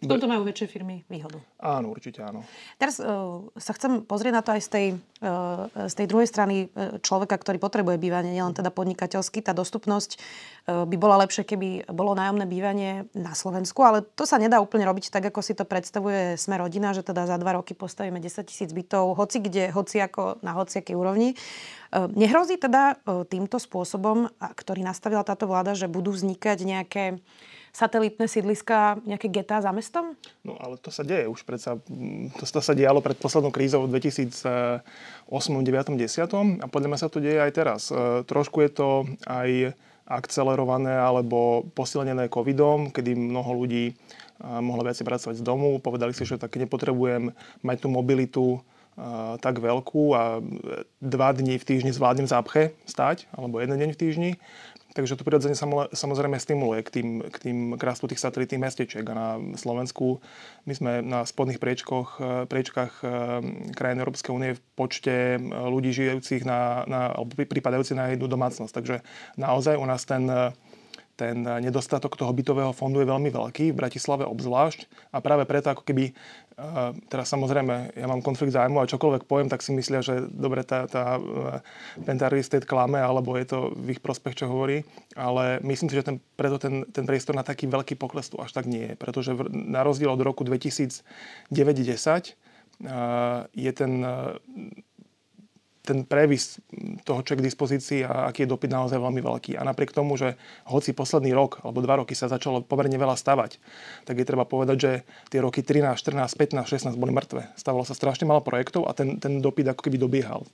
v 0.03 0.11
tomto 0.11 0.27
majú 0.27 0.43
väčšie 0.43 0.67
firmy 0.67 1.07
výhodu. 1.07 1.39
Áno, 1.63 1.95
určite 1.95 2.27
áno. 2.27 2.43
Teraz 2.75 2.99
uh, 2.99 3.47
sa 3.55 3.71
chcem 3.79 4.03
pozrieť 4.03 4.35
na 4.35 4.43
to 4.43 4.51
aj 4.51 4.63
z 4.67 4.69
tej, 4.69 4.87
uh, 5.23 5.71
z 5.87 5.95
tej 5.95 6.07
druhej 6.11 6.27
strany 6.27 6.67
uh, 6.67 6.99
človeka, 6.99 7.39
ktorý 7.39 7.63
potrebuje 7.63 8.03
bývanie, 8.03 8.35
nielen 8.35 8.51
teda 8.51 8.75
podnikateľsky. 8.75 9.47
Tá 9.47 9.55
dostupnosť 9.55 10.19
uh, 10.19 10.83
by 10.83 10.97
bola 10.99 11.23
lepšie, 11.23 11.47
keby 11.47 11.87
bolo 11.95 12.19
nájomné 12.19 12.51
bývanie 12.51 13.07
na 13.15 13.31
Slovensku, 13.39 13.79
ale 13.87 14.03
to 14.03 14.27
sa 14.27 14.43
nedá 14.43 14.59
úplne 14.59 14.83
robiť 14.91 15.15
tak, 15.15 15.31
ako 15.31 15.39
si 15.39 15.55
to 15.55 15.63
predstavuje 15.63 16.35
sme 16.35 16.59
rodina, 16.59 16.91
že 16.91 17.07
teda 17.07 17.31
za 17.31 17.39
dva 17.39 17.63
roky 17.63 17.79
postavíme 17.79 18.19
10 18.19 18.43
tisíc 18.51 18.75
bytov, 18.75 19.15
hoci 19.15 19.39
kde, 19.39 19.71
hoci 19.71 20.03
ako 20.03 20.43
na 20.43 20.59
hociakej 20.59 20.99
úrovni. 20.99 21.39
Uh, 21.95 22.11
nehrozí 22.11 22.59
teda 22.59 22.99
uh, 23.07 23.23
týmto 23.23 23.63
spôsobom, 23.63 24.27
ktorý 24.43 24.83
nastavila 24.83 25.23
táto 25.23 25.47
vláda, 25.47 25.79
že 25.79 25.87
budú 25.87 26.11
vznikať 26.11 26.59
nejaké 26.67 27.05
satelitné 27.73 28.29
sídliska, 28.29 29.01
nejaké 29.09 29.33
getá 29.33 29.65
za 29.65 29.73
mestom? 29.73 30.13
No 30.45 30.61
ale 30.61 30.77
to 30.77 30.93
sa 30.93 31.01
deje 31.01 31.25
už 31.25 31.41
predsa. 31.49 31.81
To, 32.37 32.45
to 32.45 32.61
sa 32.61 32.77
dialo 32.77 33.01
pred 33.01 33.17
poslednou 33.17 33.49
krízou 33.49 33.89
v 33.89 33.97
2008, 33.97 34.85
2009, 35.33 35.97
10 35.97 36.61
a 36.61 36.67
podľa 36.69 36.89
mňa 36.93 37.01
sa 37.01 37.09
to 37.09 37.25
deje 37.25 37.41
aj 37.41 37.53
teraz. 37.57 37.81
E, 37.89 38.29
trošku 38.29 38.61
je 38.61 38.71
to 38.77 38.89
aj 39.25 39.73
akcelerované 40.05 40.93
alebo 40.93 41.65
posilnené 41.73 42.29
covidom, 42.29 42.93
kedy 42.93 43.17
mnoho 43.17 43.65
ľudí 43.65 43.85
e, 43.89 43.95
mohlo 44.61 44.85
viacej 44.85 45.09
pracovať 45.09 45.41
z 45.41 45.47
domu. 45.47 45.81
Povedali 45.81 46.13
si, 46.13 46.29
že 46.29 46.37
tak 46.37 46.53
nepotrebujem 46.61 47.33
mať 47.65 47.77
tú 47.81 47.89
mobilitu 47.89 48.47
e, 48.53 48.61
tak 49.41 49.65
veľkú 49.65 50.13
a 50.13 50.45
dva 51.01 51.29
dní 51.33 51.57
v 51.57 51.65
týždni 51.65 51.97
zvládnem 51.97 52.29
zápche 52.29 52.77
stať, 52.85 53.33
alebo 53.33 53.65
jeden 53.65 53.81
deň 53.81 53.91
v 53.97 54.01
týždni. 54.01 54.31
Takže 54.93 55.17
to 55.17 55.25
prirodzene 55.25 55.57
samozrejme 55.97 56.37
stimuluje 56.37 56.85
k 56.85 56.91
tým, 57.01 57.09
k 57.25 57.37
tým 57.41 57.59
k 57.81 57.83
rastu 57.83 58.13
tých 58.13 58.21
satelitných 58.21 58.61
mestečiek. 58.61 59.05
A 59.09 59.15
na 59.17 59.29
Slovensku 59.57 60.21
my 60.69 60.73
sme 60.77 60.93
na 61.01 61.25
spodných 61.25 61.57
priečkoch, 61.57 62.21
eh, 62.21 62.45
priečkách 62.45 62.93
eh, 63.01 63.09
krajín 63.73 63.99
Európskej 64.05 64.33
únie 64.37 64.51
v 64.53 64.61
počte 64.77 65.17
eh, 65.37 65.41
ľudí 65.41 65.97
žijúcich 65.97 66.45
na, 66.45 66.85
na, 66.85 67.17
alebo 67.17 67.33
pripadajúcich 67.41 67.97
na 67.97 68.13
jednu 68.13 68.29
domácnosť. 68.29 68.73
Takže 68.73 68.97
naozaj 69.41 69.81
u 69.81 69.87
nás 69.89 70.05
ten 70.05 70.29
ten 71.23 71.47
nedostatok 71.47 72.19
toho 72.19 72.35
bytového 72.35 72.75
fondu 72.75 72.99
je 72.99 73.07
veľmi 73.07 73.31
veľký, 73.31 73.71
v 73.71 73.79
Bratislave 73.79 74.27
obzvlášť. 74.27 74.91
A 75.15 75.23
práve 75.23 75.47
preto, 75.47 75.71
ako 75.71 75.87
keby, 75.87 76.11
teraz 77.07 77.31
samozrejme, 77.31 77.95
ja 77.95 78.07
mám 78.11 78.27
konflikt 78.27 78.59
zájmu 78.59 78.83
a 78.83 78.91
čokoľvek 78.91 79.31
poviem, 79.31 79.47
tak 79.47 79.63
si 79.63 79.71
myslia, 79.71 80.03
že 80.03 80.27
dobre, 80.27 80.67
tá, 80.67 80.91
tá 80.91 81.23
Pentary 82.03 82.43
State 82.43 82.67
klame, 82.67 82.99
alebo 82.99 83.39
je 83.39 83.47
to 83.47 83.71
v 83.79 83.95
ich 83.95 84.03
prospech, 84.03 84.43
čo 84.43 84.51
hovorí. 84.51 84.83
Ale 85.15 85.63
myslím 85.63 85.87
si, 85.87 85.95
že 85.95 86.11
ten, 86.11 86.19
preto 86.35 86.59
ten, 86.59 86.83
ten 86.91 87.07
priestor 87.07 87.39
na 87.39 87.47
taký 87.47 87.71
veľký 87.71 87.95
pokles 87.95 88.27
tu 88.27 88.43
až 88.43 88.51
tak 88.51 88.67
nie 88.67 88.91
je. 88.91 88.95
Pretože 88.99 89.39
na 89.55 89.87
rozdiel 89.87 90.11
od 90.11 90.27
roku 90.27 90.43
2009-10 90.43 92.35
je 93.55 93.71
ten 93.71 93.93
ten 95.83 96.07
previs 96.07 96.63
toho, 97.03 97.27
čo 97.27 97.35
je 97.35 97.43
k 97.43 97.47
dispozícii 97.51 98.01
a 98.07 98.31
aký 98.31 98.47
je 98.47 98.53
dopyt 98.55 98.71
naozaj 98.71 99.03
veľmi 99.03 99.19
veľký. 99.19 99.59
A 99.59 99.67
napriek 99.67 99.91
tomu, 99.91 100.15
že 100.15 100.39
hoci 100.71 100.95
posledný 100.95 101.35
rok 101.35 101.59
alebo 101.67 101.83
dva 101.83 101.99
roky 101.99 102.15
sa 102.15 102.31
začalo 102.31 102.63
pomerne 102.63 102.95
veľa 102.95 103.19
stavať, 103.19 103.59
tak 104.07 104.15
je 104.15 104.23
treba 104.23 104.47
povedať, 104.47 104.77
že 104.79 104.93
tie 105.35 105.43
roky 105.43 105.67
13, 105.67 105.99
14, 105.99 106.39
15, 106.39 106.95
16 106.95 106.95
boli 106.95 107.11
mŕtve. 107.11 107.51
Stavalo 107.59 107.83
sa 107.83 107.99
strašne 107.99 108.31
málo 108.31 108.47
projektov 108.47 108.87
a 108.87 108.95
ten, 108.95 109.19
ten 109.19 109.43
dopyt 109.43 109.75
ako 109.75 109.83
keby 109.83 109.99
dobiehal. 109.99 110.47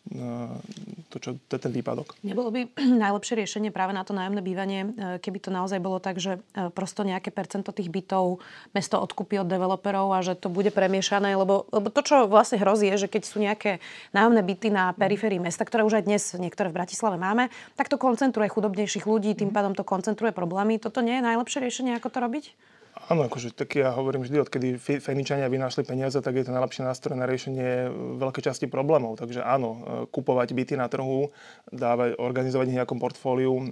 To, 1.09 1.17
čo, 1.21 1.37
to 1.49 1.61
ten 1.61 1.73
výpadok. 1.77 2.17
Nebolo 2.25 2.49
by 2.49 2.73
najlepšie 3.05 3.37
riešenie 3.45 3.69
práve 3.69 3.93
na 3.93 4.09
to 4.09 4.17
nájomné 4.17 4.41
bývanie, 4.41 4.81
e, 4.85 5.21
keby 5.21 5.45
to 5.45 5.53
naozaj 5.53 5.81
bolo 5.81 6.01
tak, 6.01 6.21
že 6.21 6.41
e, 6.57 6.69
prosto 6.73 7.05
nejaké 7.05 7.33
percento 7.33 7.73
tých 7.73 7.89
bytov 7.93 8.41
mesto 8.73 8.97
odkúpi 9.01 9.41
od 9.41 9.49
developerov 9.49 10.13
a 10.13 10.25
že 10.25 10.37
to 10.37 10.53
bude 10.53 10.73
premiešané, 10.73 11.37
lebo, 11.37 11.69
lebo 11.73 11.89
to, 11.89 12.01
čo 12.05 12.29
vlastne 12.29 12.61
hrozí, 12.61 12.93
je, 12.93 13.05
že 13.05 13.13
keď 13.13 13.23
sú 13.25 13.41
nejaké 13.41 13.81
nájomné 14.13 14.41
byty 14.45 14.69
na 14.69 14.93
periférii 14.93 15.18
periférii 15.19 15.43
mesta, 15.43 15.67
ktoré 15.67 15.83
už 15.83 15.99
aj 15.99 16.07
dnes 16.07 16.23
niektoré 16.39 16.71
v 16.71 16.79
Bratislave 16.79 17.19
máme, 17.19 17.51
tak 17.75 17.91
to 17.91 17.99
koncentruje 17.99 18.47
chudobnejších 18.47 19.03
ľudí, 19.03 19.35
tým 19.35 19.51
pádom 19.51 19.75
to 19.75 19.83
koncentruje 19.83 20.31
problémy. 20.31 20.79
Toto 20.79 21.03
nie 21.03 21.19
je 21.19 21.27
najlepšie 21.27 21.59
riešenie, 21.59 21.99
ako 21.99 22.07
to 22.15 22.19
robiť? 22.23 22.45
Áno, 23.11 23.27
akože 23.27 23.51
tak 23.51 23.75
ja 23.75 23.91
hovorím 23.91 24.23
vždy, 24.23 24.47
odkedy 24.47 24.69
Feničania 24.79 25.51
vynášli 25.51 25.83
peniaze, 25.83 26.23
tak 26.23 26.39
je 26.39 26.47
to 26.47 26.55
najlepší 26.55 26.87
nástroj 26.87 27.19
na 27.19 27.27
riešenie 27.27 27.91
veľkej 28.15 28.47
časti 28.47 28.71
problémov. 28.71 29.19
Takže 29.19 29.43
áno, 29.43 29.71
e, 29.75 29.79
kupovať 30.11 30.55
byty 30.55 30.75
na 30.79 30.87
trhu, 30.87 31.35
dávať, 31.71 32.15
organizovať 32.19 32.71
ich 32.71 32.75
v 32.75 32.79
nejakom 32.79 32.99
portfóliu 33.03 33.55
e, 33.55 33.63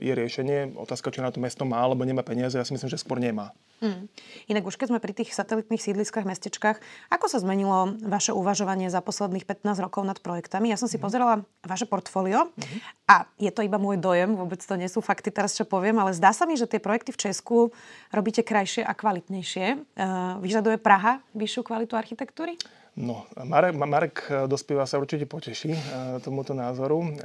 je 0.00 0.12
riešenie. 0.12 0.80
Otázka, 0.80 1.12
či 1.12 1.24
na 1.24 1.28
to 1.28 1.40
mesto 1.40 1.68
má 1.68 1.80
alebo 1.80 2.04
nemá 2.08 2.24
peniaze, 2.24 2.56
ja 2.56 2.64
si 2.64 2.72
myslím, 2.72 2.88
že 2.88 3.00
skôr 3.00 3.20
nemá. 3.20 3.52
Mm. 3.80 4.12
Inak 4.52 4.68
už 4.68 4.76
keď 4.76 4.92
sme 4.92 5.00
pri 5.00 5.16
tých 5.16 5.32
satelitných 5.32 5.80
sídliskách, 5.80 6.28
mestečkách, 6.28 6.76
ako 7.08 7.26
sa 7.32 7.40
zmenilo 7.40 7.96
vaše 8.04 8.36
uvažovanie 8.36 8.92
za 8.92 9.00
posledných 9.00 9.48
15 9.48 9.80
rokov 9.80 10.04
nad 10.04 10.20
projektami? 10.20 10.68
Ja 10.68 10.76
som 10.76 10.84
si 10.84 11.00
mm. 11.00 11.04
pozerala 11.04 11.34
vaše 11.64 11.88
portfólio 11.88 12.52
mm. 12.52 13.08
a 13.08 13.24
je 13.40 13.48
to 13.48 13.64
iba 13.64 13.80
môj 13.80 13.96
dojem, 13.96 14.36
vôbec 14.36 14.60
to 14.60 14.76
nie 14.76 14.88
sú 14.88 15.00
fakty 15.00 15.32
teraz, 15.32 15.56
čo 15.56 15.64
poviem, 15.64 15.96
ale 15.96 16.12
zdá 16.12 16.36
sa 16.36 16.44
mi, 16.44 16.60
že 16.60 16.68
tie 16.68 16.76
projekty 16.76 17.16
v 17.16 17.20
Česku 17.32 17.72
robíte 18.12 18.44
krajšie 18.44 18.84
a 18.84 18.92
kvalitnejšie. 18.92 19.66
Uh, 19.96 20.36
vyžaduje 20.44 20.76
Praha 20.76 21.24
vyššiu 21.32 21.64
kvalitu 21.64 21.96
architektúry? 21.96 22.60
No, 23.00 23.24
Marek, 23.48 23.80
Marek 23.80 24.16
dospieva 24.50 24.84
sa 24.84 25.00
určite 25.00 25.24
poteší 25.24 25.72
uh, 25.72 25.80
tomuto 26.20 26.52
názoru. 26.52 27.16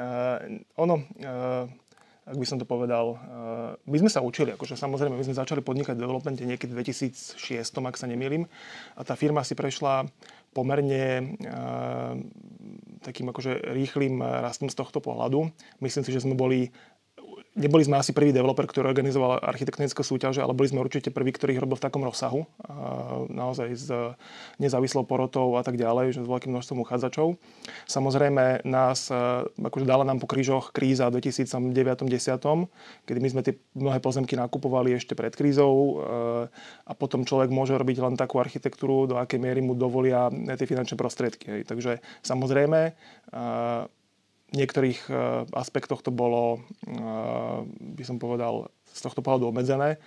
Ono, 0.80 0.96
ak 2.26 2.42
by 2.42 2.46
som 2.46 2.58
to 2.58 2.66
povedal. 2.66 3.16
Eh, 3.16 3.72
my 3.86 3.98
sme 4.02 4.10
sa 4.10 4.26
učili, 4.26 4.58
akože 4.58 4.74
samozrejme, 4.74 5.14
my 5.14 5.26
sme 5.26 5.38
začali 5.38 5.62
podnikať 5.62 5.94
v 5.94 6.04
developmente 6.04 6.42
niekedy 6.42 6.74
v 6.74 6.82
2006, 6.82 7.86
ak 7.86 8.02
sa 8.02 8.10
nemýlim. 8.10 8.50
A 8.98 9.02
tá 9.06 9.14
firma 9.14 9.46
si 9.46 9.54
prešla 9.54 10.10
pomerne 10.56 11.36
uh, 11.44 12.16
takým 13.04 13.28
akože 13.28 13.76
rýchlým 13.76 14.24
rastom 14.24 14.72
z 14.72 14.80
tohto 14.80 15.04
pohľadu. 15.04 15.52
Myslím 15.84 16.08
si, 16.08 16.16
že 16.16 16.24
sme 16.24 16.32
boli 16.32 16.72
Neboli 17.56 17.88
sme 17.88 17.96
asi 17.96 18.12
prvý 18.12 18.36
developer, 18.36 18.68
ktorý 18.68 18.92
organizoval 18.92 19.40
architektonické 19.40 20.04
súťaže, 20.04 20.44
ale 20.44 20.52
boli 20.52 20.68
sme 20.68 20.84
určite 20.84 21.08
prvý, 21.08 21.32
ktorý 21.32 21.56
robil 21.56 21.80
v 21.80 21.86
takom 21.88 22.04
rozsahu. 22.04 22.44
Naozaj 23.32 23.70
s 23.72 23.88
nezávislou 24.60 25.08
porotou 25.08 25.56
a 25.56 25.64
tak 25.64 25.80
ďalej, 25.80 26.20
že 26.20 26.22
s 26.24 26.28
veľkým 26.28 26.52
množstvom 26.52 26.84
uchádzačov. 26.84 27.40
Samozrejme 27.88 28.68
nás, 28.68 29.08
akože 29.56 29.88
dala 29.88 30.04
nám 30.04 30.20
po 30.20 30.28
krížoch 30.28 30.76
kríza 30.76 31.08
v 31.08 31.24
2009-2010, 31.24 33.08
kedy 33.08 33.20
my 33.24 33.30
sme 33.32 33.42
tie 33.48 33.56
mnohé 33.72 34.04
pozemky 34.04 34.36
nakupovali 34.36 34.92
ešte 34.92 35.16
pred 35.16 35.32
krízou 35.32 36.04
a 36.84 36.92
potom 36.92 37.24
človek 37.24 37.56
môže 37.56 37.80
robiť 37.80 38.04
len 38.04 38.20
takú 38.20 38.36
architektúru, 38.44 39.08
do 39.08 39.16
akej 39.16 39.40
miery 39.40 39.64
mu 39.64 39.80
dovolia 39.80 40.28
tie 40.28 40.68
finančné 40.68 41.00
prostriedky. 41.00 41.64
Takže 41.64 42.04
samozrejme 42.20 42.92
niektorých 44.56 45.00
eh, 45.08 45.16
aspektoch 45.54 46.02
to 46.02 46.10
bolo, 46.10 46.64
eh, 46.88 47.62
by 47.68 48.04
som 48.04 48.18
povedal, 48.18 48.72
z 48.96 49.00
tohto 49.04 49.20
pohľadu 49.20 49.52
obmedzené. 49.52 50.00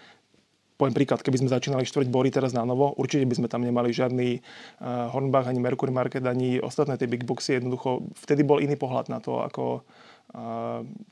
Poviem 0.78 0.94
príklad, 0.94 1.26
keby 1.26 1.42
sme 1.42 1.50
začínali 1.50 1.82
štvrť 1.82 2.06
Bory 2.06 2.30
teraz 2.30 2.54
na 2.54 2.62
novo, 2.62 2.94
určite 2.94 3.26
by 3.26 3.34
sme 3.34 3.48
tam 3.50 3.66
nemali 3.66 3.90
žiadny 3.90 4.38
uh, 4.38 5.10
Hornbach, 5.10 5.50
ani 5.50 5.58
Mercury 5.58 5.90
Market, 5.90 6.22
ani 6.22 6.62
ostatné 6.62 6.94
tie 6.94 7.10
big 7.10 7.26
boxy. 7.26 7.58
Jednoducho, 7.58 8.06
vtedy 8.14 8.46
bol 8.46 8.62
iný 8.62 8.78
pohľad 8.78 9.10
na 9.10 9.18
to, 9.18 9.42
ako, 9.42 9.82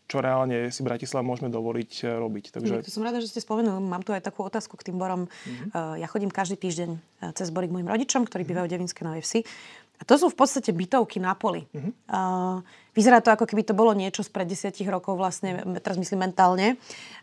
čo 0.07 0.17
reálne 0.23 0.71
si 0.71 0.87
Bratislava 0.87 1.27
môžeme 1.27 1.51
dovoliť 1.51 2.05
robiť. 2.15 2.45
Takže... 2.55 2.85
to 2.85 2.95
som 2.95 3.03
rada, 3.03 3.19
že 3.19 3.33
ste 3.33 3.43
spomenuli. 3.43 3.83
Mám 3.83 4.07
tu 4.07 4.15
aj 4.15 4.23
takú 4.23 4.47
otázku 4.47 4.79
k 4.79 4.93
tým 4.93 5.03
borom. 5.03 5.27
Mm-hmm. 5.27 5.99
Ja 5.99 6.07
chodím 6.07 6.29
každý 6.29 6.61
týždeň 6.61 6.91
cez 7.33 7.49
bory 7.49 7.67
k 7.67 7.75
mojim 7.75 7.89
rodičom, 7.89 8.23
ktorí 8.23 8.45
bývajú 8.45 8.69
v 8.69 8.73
Devinskej 8.77 9.03
Novej 9.03 9.27
Vsi. 9.27 9.41
A 9.97 10.03
to 10.05 10.21
sú 10.21 10.29
v 10.29 10.37
podstate 10.37 10.77
bytovky 10.77 11.17
na 11.19 11.33
poli. 11.33 11.65
Uh-huh. 11.73 11.93
Uh, 12.09 12.57
vyzerá 12.93 13.25
to, 13.25 13.33
ako 13.33 13.49
keby 13.49 13.65
to 13.65 13.73
bolo 13.73 13.97
niečo 13.97 14.21
z 14.21 14.29
pred 14.29 14.45
desiatich 14.45 14.87
rokov, 14.87 15.17
vlastne, 15.17 15.57
teraz 15.81 15.97
myslím 15.97 16.29
mentálne. 16.29 16.77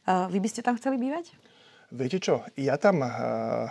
Uh, 0.09 0.25
vy 0.33 0.41
by 0.41 0.49
ste 0.49 0.65
tam 0.65 0.77
chceli 0.77 0.97
bývať? 0.97 1.29
Viete 1.93 2.17
čo, 2.17 2.41
ja 2.57 2.81
tam... 2.81 3.05
Uh, 3.05 3.69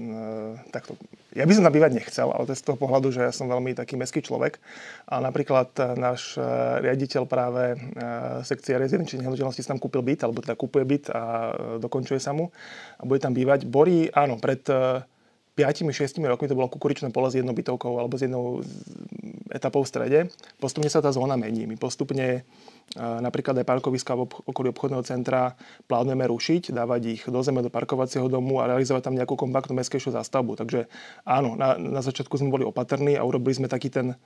uh, 0.00 0.56
takto, 0.72 0.96
ja 1.30 1.46
by 1.46 1.52
som 1.54 1.62
tam 1.62 1.76
bývať 1.76 1.94
nechcel, 1.94 2.32
ale 2.34 2.42
to 2.42 2.56
je 2.56 2.58
z 2.58 2.66
toho 2.66 2.74
pohľadu, 2.74 3.14
že 3.14 3.22
ja 3.22 3.30
som 3.30 3.46
veľmi 3.46 3.78
taký 3.78 3.94
meský 3.94 4.18
človek. 4.18 4.58
A 5.06 5.22
napríklad 5.22 5.70
náš 5.94 6.34
riaditeľ 6.82 7.22
práve 7.22 7.78
sekcie 8.42 8.74
rezidenčných 8.74 9.22
nehnuteľností 9.22 9.62
tam 9.62 9.78
kúpil 9.78 10.02
byt, 10.02 10.26
alebo 10.26 10.42
teda 10.42 10.58
kúpuje 10.58 10.82
byt 10.82 11.04
a 11.14 11.22
dokončuje 11.78 12.18
sa 12.18 12.34
mu 12.34 12.50
a 12.98 13.02
bude 13.06 13.22
tam 13.22 13.30
bývať. 13.30 13.62
Borí, 13.62 14.10
áno, 14.10 14.42
pred 14.42 14.58
5-6 15.60 16.16
rokmi 16.24 16.48
to 16.48 16.56
bolo 16.56 16.72
kukuričné 16.72 17.12
pole 17.12 17.28
s 17.28 17.36
jednou 17.36 17.52
bytovkou 17.52 18.00
alebo 18.00 18.16
s 18.16 18.24
jednou 18.24 18.64
etapou 19.52 19.84
v 19.84 19.90
strede. 19.90 20.18
Postupne 20.56 20.88
sa 20.88 21.04
tá 21.04 21.12
zóna 21.12 21.36
mení. 21.36 21.68
My 21.68 21.76
postupne 21.76 22.48
napríklad 22.96 23.54
aj 23.60 23.66
parkoviska 23.66 24.16
v 24.16 24.26
okolí 24.50 24.72
obchodného 24.72 25.04
centra 25.06 25.54
plánujeme 25.86 26.26
rušiť, 26.26 26.74
dávať 26.74 27.02
ich 27.06 27.22
do 27.26 27.40
zeme, 27.44 27.62
do 27.62 27.70
parkovacieho 27.70 28.26
domu 28.26 28.58
a 28.58 28.70
realizovať 28.70 29.10
tam 29.10 29.14
nejakú 29.14 29.38
kompaktnú 29.38 29.76
mestskejšiu 29.78 30.16
zástavbu. 30.16 30.58
Takže 30.58 30.90
áno, 31.22 31.54
na, 31.54 31.78
na 31.78 32.00
začiatku 32.02 32.34
sme 32.34 32.50
boli 32.50 32.64
opatrní 32.66 33.14
a 33.14 33.26
urobili 33.26 33.54
sme 33.54 33.68
taký 33.70 33.92
ten 33.92 34.18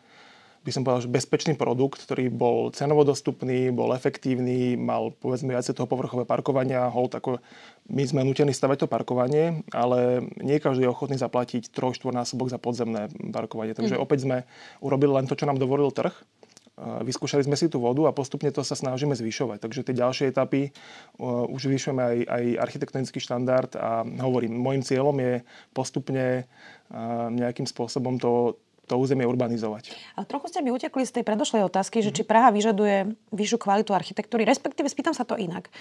by 0.65 0.71
som 0.73 0.81
povedal, 0.81 1.05
že 1.05 1.13
bezpečný 1.13 1.55
produkt, 1.61 2.01
ktorý 2.09 2.33
bol 2.33 2.73
cenovo 2.73 3.05
dostupný, 3.05 3.69
bol 3.69 3.93
efektívny, 3.93 4.81
mal 4.81 5.13
povedzme 5.13 5.53
viac 5.53 5.69
toho 5.69 5.85
povrchové 5.85 6.25
parkovania, 6.25 6.89
hold 6.89 7.13
ako 7.13 7.37
my 7.93 8.03
sme 8.09 8.25
nutení 8.25 8.57
stavať 8.57 8.85
to 8.85 8.87
parkovanie, 8.89 9.61
ale 9.77 10.25
nie 10.41 10.57
každý 10.57 10.89
je 10.89 10.93
ochotný 10.93 11.21
zaplatiť 11.21 11.69
3-4 11.69 12.17
násobok 12.17 12.49
za 12.49 12.57
podzemné 12.57 13.13
parkovanie. 13.29 13.77
Takže 13.77 14.01
mm. 14.01 14.03
opäť 14.03 14.25
sme 14.25 14.49
urobili 14.81 15.13
len 15.13 15.29
to, 15.29 15.37
čo 15.37 15.45
nám 15.45 15.61
dovolil 15.61 15.93
trh. 15.93 16.17
Vyskúšali 16.75 17.47
sme 17.47 17.55
si 17.55 17.71
tú 17.71 17.79
vodu 17.79 18.03
a 18.11 18.17
postupne 18.17 18.51
to 18.51 18.67
sa 18.67 18.75
snažíme 18.75 19.15
zvyšovať. 19.15 19.63
Takže 19.63 19.87
tie 19.87 19.95
ďalšie 19.95 20.35
etapy 20.35 20.75
uh, 21.23 21.47
už 21.47 21.71
vyšujeme 21.71 22.03
aj, 22.03 22.19
aj 22.27 22.45
architektonický 22.67 23.23
štandard 23.23 23.71
a 23.79 24.03
hovorím, 24.03 24.59
môjim 24.59 24.83
cieľom 24.83 25.15
je 25.23 25.47
postupne 25.71 26.43
uh, 26.43 27.31
nejakým 27.31 27.71
spôsobom 27.71 28.19
to, 28.19 28.59
to 28.85 28.95
územie 29.01 29.25
urbanizovať. 29.25 29.93
A 30.17 30.29
trochu 30.29 30.53
ste 30.53 30.61
mi 30.61 30.71
utekli 30.71 31.05
z 31.05 31.21
tej 31.21 31.25
predošlej 31.25 31.67
otázky, 31.67 32.05
že 32.05 32.13
či 32.13 32.23
Praha 32.23 32.53
vyžaduje 32.53 33.17
vyššiu 33.33 33.59
kvalitu 33.59 33.97
architektúry, 33.97 34.45
respektíve 34.45 34.89
spýtam 34.89 35.17
sa 35.17 35.25
to 35.25 35.35
inak. 35.41 35.73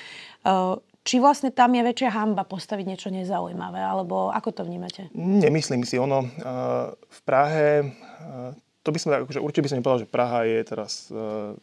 Uh, 0.44 0.80
či 1.04 1.20
vlastne 1.20 1.52
tam 1.52 1.76
je 1.76 1.84
väčšia 1.84 2.16
hamba 2.16 2.48
postaviť 2.48 2.86
niečo 2.88 3.10
nezaujímavé, 3.12 3.84
alebo 3.84 4.32
ako 4.32 4.50
to 4.56 4.62
vnímate? 4.64 5.12
Nemyslím 5.16 5.84
si. 5.84 6.00
Ono 6.00 6.24
uh, 6.24 6.30
v 6.96 7.20
Prahe 7.28 7.84
uh, 7.84 8.56
to 8.84 8.92
by 8.92 9.00
som 9.00 9.10
tak, 9.16 9.24
akože 9.24 9.40
určite 9.40 9.64
by 9.64 9.70
som 9.72 9.78
nepovedal, 9.80 10.04
že 10.04 10.12
Praha 10.12 10.40
je 10.44 10.60
teraz, 10.68 11.08
uh, 11.08 11.56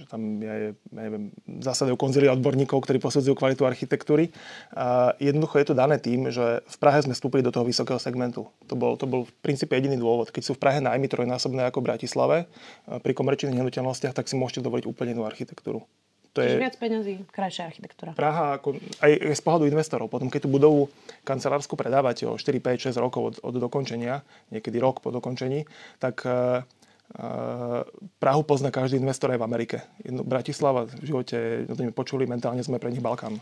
že 0.00 0.04
tam 0.08 0.40
je, 0.40 0.72
ja 0.72 1.02
neviem, 1.04 1.28
zásadajú 1.60 2.00
konzília 2.00 2.32
odborníkov, 2.32 2.80
ktorí 2.80 2.96
posudzujú 3.04 3.36
kvalitu 3.36 3.68
architektúry. 3.68 4.32
Uh, 4.72 5.12
jednoducho 5.20 5.60
je 5.60 5.66
to 5.68 5.76
dané 5.76 6.00
tým, 6.00 6.32
že 6.32 6.64
v 6.64 6.76
Prahe 6.80 7.04
sme 7.04 7.12
vstúpili 7.12 7.44
do 7.44 7.52
toho 7.52 7.68
vysokého 7.68 8.00
segmentu. 8.00 8.48
To 8.72 8.74
bol, 8.80 8.96
to 8.96 9.04
bol 9.04 9.28
v 9.28 9.32
princípe 9.44 9.76
jediný 9.76 10.00
dôvod. 10.00 10.32
Keď 10.32 10.40
sú 10.40 10.52
v 10.56 10.64
Prahe 10.64 10.80
najmä 10.80 11.04
trojnásobné 11.04 11.68
ako 11.68 11.84
v 11.84 11.88
Bratislave, 11.92 12.36
uh, 12.48 12.96
pri 12.96 13.12
komerčných 13.12 13.52
nehnuteľnostiach, 13.52 14.16
tak 14.16 14.24
si 14.24 14.40
môžete 14.40 14.64
dovoliť 14.64 14.88
úplne 14.88 15.12
inú 15.12 15.28
architektúru. 15.28 15.84
To 16.34 16.42
je 16.42 16.58
viac 16.58 16.74
peniazí, 16.82 17.22
krajšia 17.30 17.70
architektúra. 17.70 18.10
Praha, 18.18 18.58
ako, 18.58 18.74
aj 18.98 19.38
z 19.38 19.42
pohľadu 19.46 19.70
investorov. 19.70 20.10
Potom, 20.10 20.26
keď 20.26 20.44
tú 20.44 20.50
budovu 20.50 20.90
kancelársku 21.22 21.78
predávate 21.78 22.26
o 22.26 22.34
4, 22.34 22.58
5, 22.58 22.90
6 22.90 22.98
rokov 22.98 23.22
od, 23.22 23.34
od 23.46 23.54
dokončenia, 23.62 24.26
niekedy 24.50 24.82
rok 24.82 24.98
po 24.98 25.14
dokončení, 25.14 25.62
tak 26.02 26.26
uh, 26.26 26.66
Prahu 28.18 28.42
pozná 28.42 28.74
každý 28.74 28.98
investor 28.98 29.30
aj 29.30 29.38
v 29.38 29.46
Amerike. 29.46 29.76
Bratislava 30.02 30.90
v 30.90 31.04
živote, 31.06 31.68
no 31.70 31.78
to 31.78 31.86
počuli, 31.94 32.26
mentálne 32.26 32.64
sme 32.64 32.82
pre 32.82 32.90
nich 32.90 33.04
Balkán. 33.04 33.38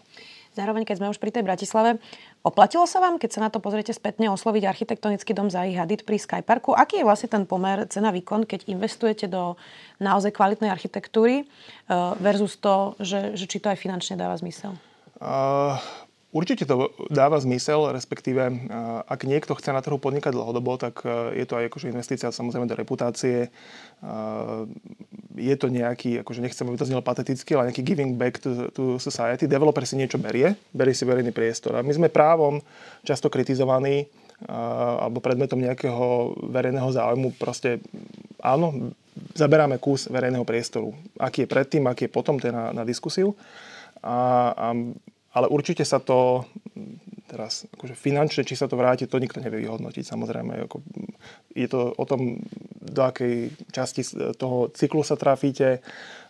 Zároveň, 0.53 0.85
keď 0.85 1.01
sme 1.01 1.09
už 1.09 1.17
pri 1.17 1.33
tej 1.33 1.49
Bratislave, 1.49 1.97
oplatilo 2.45 2.85
sa 2.85 3.01
vám, 3.01 3.17
keď 3.17 3.31
sa 3.33 3.41
na 3.41 3.49
to 3.49 3.57
pozriete 3.57 3.97
spätne, 3.97 4.29
osloviť 4.29 4.69
architektonický 4.69 5.33
dom 5.33 5.49
za 5.49 5.65
ich 5.65 5.81
hadit 5.81 6.05
pri 6.05 6.21
Skyparku? 6.21 6.77
Aký 6.77 7.01
je 7.01 7.09
vlastne 7.09 7.33
ten 7.33 7.49
pomer 7.49 7.89
cena-výkon, 7.89 8.45
keď 8.45 8.69
investujete 8.69 9.33
do 9.33 9.57
naozaj 9.97 10.37
kvalitnej 10.37 10.69
architektúry 10.69 11.43
eh, 11.43 11.47
versus 12.21 12.61
to, 12.61 12.93
že, 13.01 13.33
že 13.33 13.49
či 13.49 13.65
to 13.65 13.73
aj 13.73 13.81
finančne 13.81 14.21
dáva 14.21 14.37
zmysel? 14.37 14.77
Uh, 15.23 15.81
Určite 16.33 16.65
to 16.65 16.89
dáva 17.13 17.37
zmysel, 17.37 17.93
respektíve 17.93 18.41
ak 19.05 19.29
niekto 19.29 19.53
chce 19.53 19.69
na 19.69 19.85
trhu 19.85 20.01
podnikať 20.01 20.33
dlhodobo, 20.33 20.81
tak 20.81 21.05
je 21.37 21.45
to 21.45 21.61
aj 21.61 21.69
akože 21.69 21.93
investícia 21.93 22.33
samozrejme 22.33 22.65
do 22.65 22.73
reputácie. 22.73 23.53
Je 25.37 25.55
to 25.61 25.69
nejaký, 25.69 26.25
akože 26.25 26.41
nechcem, 26.41 26.65
aby 26.65 26.81
to 26.81 26.89
znelo 26.89 27.05
pateticky, 27.05 27.53
ale 27.53 27.69
nejaký 27.69 27.85
giving 27.85 28.17
back 28.17 28.41
to, 28.41 28.73
to 28.73 28.97
society. 28.97 29.45
Developer 29.45 29.85
si 29.85 30.01
niečo 30.01 30.17
berie, 30.17 30.57
berie 30.73 30.97
si 30.97 31.05
verejný 31.05 31.37
priestor. 31.37 31.77
A 31.77 31.85
my 31.85 31.93
sme 31.93 32.09
právom 32.09 32.65
často 33.05 33.29
kritizovaní 33.29 34.09
alebo 34.49 35.21
predmetom 35.21 35.61
nejakého 35.61 36.33
verejného 36.49 36.89
záujmu. 36.97 37.37
Proste 37.37 37.85
áno, 38.41 38.97
zaberáme 39.37 39.77
kus 39.77 40.09
verejného 40.09 40.49
priestoru. 40.49 40.97
Aký 41.21 41.45
je 41.45 41.53
predtým, 41.53 41.85
aký 41.85 42.09
je 42.09 42.15
potom, 42.17 42.41
to 42.41 42.49
je 42.49 42.57
na, 42.57 42.73
na 42.73 42.89
diskusiu. 42.89 43.37
A, 44.01 44.51
a 44.57 44.67
ale 45.33 45.49
určite 45.49 45.85
sa 45.85 45.99
to 45.99 46.45
teraz 47.33 47.65
akože 47.73 47.97
finančne, 47.97 48.45
či 48.45 48.53
sa 48.53 48.69
to 48.69 48.77
vráti, 48.77 49.09
to 49.09 49.17
nikto 49.17 49.41
nevie 49.41 49.65
vyhodnotiť. 49.65 50.05
Samozrejme, 50.05 50.69
ako, 50.69 50.85
je 51.57 51.65
to 51.65 51.97
o 51.97 52.05
tom, 52.05 52.37
do 52.77 53.01
akej 53.09 53.49
časti 53.73 54.05
toho 54.37 54.69
cyklu 54.77 55.01
sa 55.01 55.17
trafíte 55.17 55.81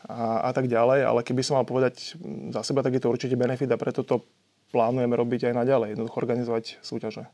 a, 0.07 0.47
a 0.47 0.51
tak 0.55 0.71
ďalej, 0.71 1.03
ale 1.03 1.27
keby 1.27 1.43
som 1.43 1.59
mal 1.59 1.67
povedať 1.67 2.15
za 2.55 2.63
seba, 2.63 2.87
tak 2.87 2.95
je 2.95 3.03
to 3.03 3.11
určite 3.11 3.35
benefit 3.35 3.67
a 3.75 3.81
preto 3.81 4.07
to 4.07 4.23
plánujeme 4.71 5.13
robiť 5.13 5.51
aj 5.51 5.55
naďalej, 5.59 5.89
jednoducho 5.99 6.17
organizovať 6.23 6.65
súťaže. 6.81 7.27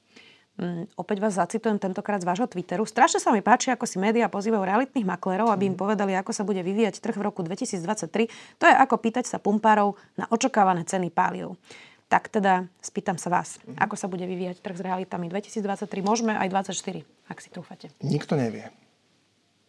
Mm, 0.59 0.91
opäť 0.99 1.23
vás 1.23 1.38
zacitujem 1.38 1.79
tentokrát 1.79 2.19
z 2.19 2.27
vášho 2.27 2.50
Twitteru. 2.50 2.83
Strašne 2.83 3.23
sa 3.23 3.31
mi 3.31 3.38
páči, 3.38 3.71
ako 3.71 3.87
si 3.87 4.03
médiá 4.03 4.27
pozývajú 4.27 4.67
realitných 4.67 5.07
maklerov, 5.07 5.55
aby 5.55 5.71
im 5.71 5.79
mhm. 5.79 5.81
povedali, 5.81 6.12
ako 6.19 6.35
sa 6.35 6.43
bude 6.43 6.59
vyvíjať 6.61 6.99
trh 6.99 7.15
v 7.15 7.23
roku 7.23 7.47
2023. 7.47 8.27
To 8.59 8.65
je 8.67 8.75
ako 8.75 8.99
pýtať 8.99 9.31
sa 9.31 9.38
pumpárov 9.38 9.95
na 10.19 10.27
očakávané 10.35 10.83
ceny 10.83 11.15
páliv. 11.15 11.55
Tak 12.09 12.33
teda 12.33 12.65
spýtam 12.81 13.21
sa 13.21 13.29
vás, 13.29 13.61
mm-hmm. 13.61 13.85
ako 13.85 13.95
sa 14.00 14.09
bude 14.09 14.25
vyvíjať 14.25 14.65
trh 14.65 14.81
s 14.81 14.83
realitami 14.83 15.29
2023, 15.29 16.00
môžeme 16.00 16.33
aj 16.41 16.49
2024, 16.73 17.05
ak 17.29 17.38
si 17.45 17.49
trúfate. 17.53 17.87
Nikto 18.00 18.33
nevie. 18.33 18.73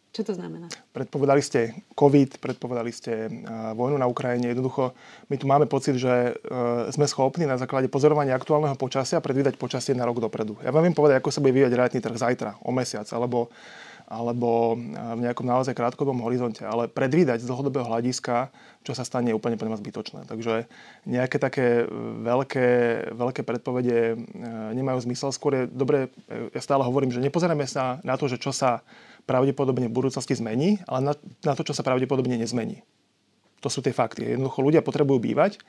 Čo 0.10 0.22
to 0.26 0.34
znamená? 0.34 0.66
Predpovedali 0.90 1.38
ste 1.38 1.86
COVID, 1.94 2.42
predpovedali 2.42 2.90
ste 2.90 3.30
uh, 3.30 3.78
vojnu 3.78 4.02
na 4.02 4.10
Ukrajine. 4.10 4.50
Jednoducho, 4.50 4.98
my 5.30 5.36
tu 5.38 5.46
máme 5.46 5.70
pocit, 5.70 6.02
že 6.02 6.34
uh, 6.34 6.90
sme 6.90 7.06
schopní 7.06 7.46
na 7.46 7.62
základe 7.62 7.86
pozorovania 7.94 8.34
aktuálneho 8.34 8.74
počasia 8.74 9.22
predvídať 9.22 9.62
počasie 9.62 9.94
na 9.94 10.10
rok 10.10 10.18
dopredu. 10.18 10.58
Ja 10.66 10.74
vám 10.74 10.82
viem 10.82 10.98
povedať, 10.98 11.22
ako 11.22 11.30
sa 11.30 11.46
bude 11.46 11.54
vyvíjať 11.54 11.78
realitný 11.78 12.02
trh 12.02 12.18
zajtra, 12.18 12.58
o 12.66 12.74
mesiac, 12.74 13.06
alebo 13.14 13.54
alebo 14.10 14.74
v 14.74 15.22
nejakom 15.22 15.46
naozaj 15.46 15.78
krátkodobom 15.78 16.26
horizonte. 16.26 16.66
Ale 16.66 16.90
predvídať 16.90 17.46
z 17.46 17.50
dlhodobého 17.54 17.86
hľadiska, 17.86 18.50
čo 18.82 18.98
sa 18.98 19.06
stane, 19.06 19.30
je 19.30 19.38
úplne 19.38 19.54
pre 19.54 19.70
nás 19.70 19.78
zbytočné. 19.78 20.26
Takže 20.26 20.66
nejaké 21.06 21.38
také 21.38 21.86
veľké, 22.26 22.68
veľké 23.14 23.46
predpovede 23.46 24.18
nemajú 24.74 25.06
zmysel. 25.06 25.30
Skôr 25.30 25.54
je 25.54 25.64
dobre, 25.70 26.10
ja 26.26 26.58
stále 26.58 26.82
hovorím, 26.90 27.14
že 27.14 27.22
nepozeráme 27.22 27.70
sa 27.70 28.02
na 28.02 28.18
to, 28.18 28.26
že 28.26 28.42
čo 28.42 28.50
sa 28.50 28.82
pravdepodobne 29.30 29.86
v 29.86 29.94
budúcnosti 29.94 30.34
zmení, 30.34 30.82
ale 30.90 31.00
na, 31.06 31.14
na 31.46 31.54
to, 31.54 31.62
čo 31.62 31.78
sa 31.78 31.86
pravdepodobne 31.86 32.34
nezmení. 32.42 32.82
To 33.62 33.70
sú 33.70 33.86
tie 33.86 33.94
fakty. 33.94 34.34
Jednoducho 34.34 34.66
ľudia 34.66 34.82
potrebujú 34.82 35.22
bývať 35.22 35.62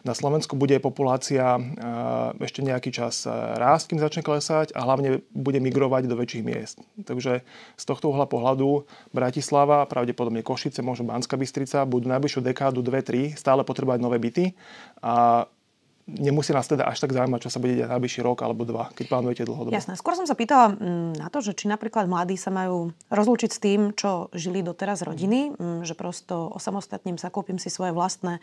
na 0.00 0.16
Slovensku 0.16 0.56
bude 0.56 0.80
populácia 0.80 1.60
ešte 2.40 2.64
nejaký 2.64 2.90
čas 2.92 3.28
rásť, 3.28 3.92
kým 3.92 4.00
začne 4.00 4.22
klesať 4.24 4.72
a 4.72 4.84
hlavne 4.84 5.20
bude 5.32 5.60
migrovať 5.60 6.08
do 6.08 6.16
väčších 6.16 6.44
miest. 6.44 6.80
Takže 7.04 7.44
z 7.76 7.84
tohto 7.84 8.08
uhla 8.08 8.24
pohľadu 8.24 8.88
Bratislava, 9.12 9.84
pravdepodobne 9.84 10.40
Košice, 10.40 10.80
možno 10.80 11.12
Banská 11.12 11.36
Bystrica 11.36 11.84
budú 11.84 12.08
najbližšiu 12.08 12.40
dekádu, 12.40 12.80
dve, 12.80 13.04
tri 13.04 13.22
stále 13.36 13.60
potrebovať 13.60 14.00
nové 14.00 14.16
byty 14.16 14.56
a 15.04 15.44
nemusí 16.18 16.50
nás 16.50 16.66
teda 16.66 16.88
až 16.90 16.98
tak 16.98 17.14
zaujímať, 17.14 17.46
čo 17.46 17.50
sa 17.52 17.62
bude 17.62 17.78
diať 17.78 17.90
najbližší 17.92 18.20
rok 18.26 18.42
alebo 18.42 18.66
dva, 18.66 18.90
keď 18.96 19.06
plánujete 19.06 19.42
dlhodobo. 19.46 19.74
Jasné. 19.74 19.94
Skôr 19.94 20.18
som 20.18 20.26
sa 20.26 20.34
pýtala 20.34 20.74
mm, 20.74 21.20
na 21.22 21.28
to, 21.30 21.38
že 21.38 21.54
či 21.54 21.70
napríklad 21.70 22.10
mladí 22.10 22.34
sa 22.34 22.50
majú 22.50 22.90
rozlúčiť 23.12 23.50
s 23.50 23.62
tým, 23.62 23.80
čo 23.94 24.32
žili 24.34 24.66
doteraz 24.66 25.06
rodiny, 25.06 25.54
mm, 25.54 25.80
že 25.86 25.94
prosto 25.94 26.50
osamostatním 26.50 27.20
sa, 27.20 27.30
kúpim 27.30 27.62
si 27.62 27.70
svoje 27.70 27.94
vlastné 27.94 28.38
e, 28.38 28.40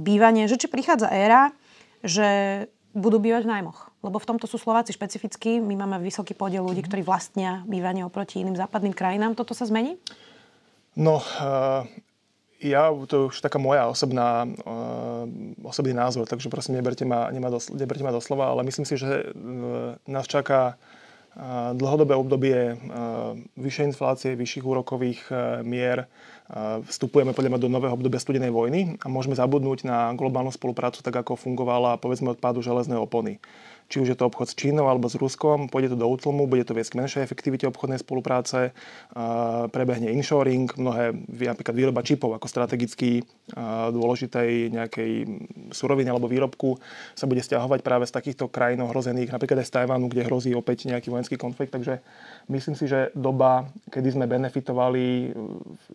bývanie, 0.00 0.48
že 0.48 0.56
či 0.56 0.66
prichádza 0.72 1.12
éra, 1.12 1.52
že 2.00 2.64
budú 2.94 3.18
bývať 3.18 3.44
v 3.44 3.50
nájmoch. 3.58 3.90
Lebo 4.06 4.22
v 4.22 4.28
tomto 4.30 4.46
sú 4.46 4.56
Slováci 4.56 4.94
špecifickí. 4.94 5.58
My 5.58 5.74
máme 5.74 5.98
vysoký 5.98 6.32
podiel 6.32 6.62
ľudí, 6.62 6.86
ktorí 6.86 7.02
vlastnia 7.02 7.66
bývanie 7.66 8.06
oproti 8.06 8.38
iným 8.38 8.54
západným 8.54 8.94
krajinám. 8.94 9.34
Toto 9.34 9.50
sa 9.50 9.66
zmení? 9.66 9.98
No, 10.94 11.18
uh, 11.18 11.82
ja, 12.64 12.88
to 13.06 13.12
je 13.12 13.24
už 13.28 13.44
taká 13.44 13.60
moja 13.60 13.84
osobná, 13.84 14.48
uh, 14.48 15.28
osobný 15.60 15.92
názor, 15.92 16.24
takže 16.24 16.48
prosím, 16.48 16.80
neberte 16.80 17.04
ma, 17.04 17.28
do, 17.28 17.60
neberte 17.76 18.00
ma 18.00 18.10
doslova, 18.10 18.48
ale 18.48 18.64
myslím 18.64 18.88
si, 18.88 18.96
že 18.96 19.28
uh, 19.28 20.00
nás 20.08 20.24
čaká 20.24 20.72
uh, 20.72 21.76
dlhodobé 21.76 22.16
obdobie 22.16 22.72
uh, 22.72 23.36
vyššej 23.60 23.92
inflácie, 23.92 24.30
vyšších 24.32 24.64
úrokových 24.64 25.20
uh, 25.28 25.60
mier. 25.60 26.08
Uh, 26.48 26.80
vstupujeme 26.88 27.36
podľa 27.36 27.56
mňa 27.56 27.60
do 27.60 27.72
nového 27.72 27.96
obdobia 27.96 28.20
studenej 28.20 28.52
vojny 28.52 28.96
a 29.04 29.12
môžeme 29.12 29.36
zabudnúť 29.36 29.84
na 29.84 30.12
globálnu 30.16 30.52
spoluprácu, 30.52 31.04
tak 31.04 31.16
ako 31.20 31.36
fungovala 31.36 32.00
povedzme 32.00 32.32
od 32.32 32.40
pádu 32.40 32.64
železnej 32.64 32.96
opony 32.96 33.40
či 33.88 34.00
už 34.00 34.08
je 34.12 34.16
to 34.18 34.26
obchod 34.26 34.48
s 34.50 34.58
Čínou 34.58 34.88
alebo 34.88 35.06
s 35.06 35.14
Ruskom, 35.14 35.68
pôjde 35.68 35.94
to 35.94 36.00
do 36.00 36.08
útlmu, 36.08 36.48
bude 36.48 36.64
to 36.64 36.72
viesť 36.72 36.96
k 36.96 36.98
menšej 37.04 37.22
efektivite 37.22 37.68
obchodnej 37.68 38.00
spolupráce, 38.00 38.72
prebehne 39.70 40.10
inshoring, 40.10 40.66
mnohé, 40.74 41.12
napríklad 41.28 41.76
výroba 41.76 42.00
čipov 42.00 42.32
ako 42.34 42.48
strategicky 42.48 43.22
dôležitej 43.92 44.72
nejakej 44.72 45.12
suroviny 45.70 46.08
alebo 46.08 46.26
výrobku 46.26 46.80
sa 47.12 47.28
bude 47.28 47.44
stiahovať 47.44 47.84
práve 47.84 48.08
z 48.08 48.16
takýchto 48.16 48.48
krajín 48.48 48.80
ohrozených, 48.82 49.30
napríklad 49.30 49.60
aj 49.60 49.68
z 49.68 49.74
Tajvanu, 49.76 50.08
kde 50.08 50.26
hrozí 50.26 50.56
opäť 50.56 50.88
nejaký 50.88 51.12
vojenský 51.12 51.36
konflikt. 51.36 51.76
Takže 51.76 52.00
myslím 52.48 52.74
si, 52.74 52.88
že 52.88 53.12
doba, 53.12 53.68
kedy 53.92 54.16
sme 54.16 54.24
benefitovali 54.24 55.36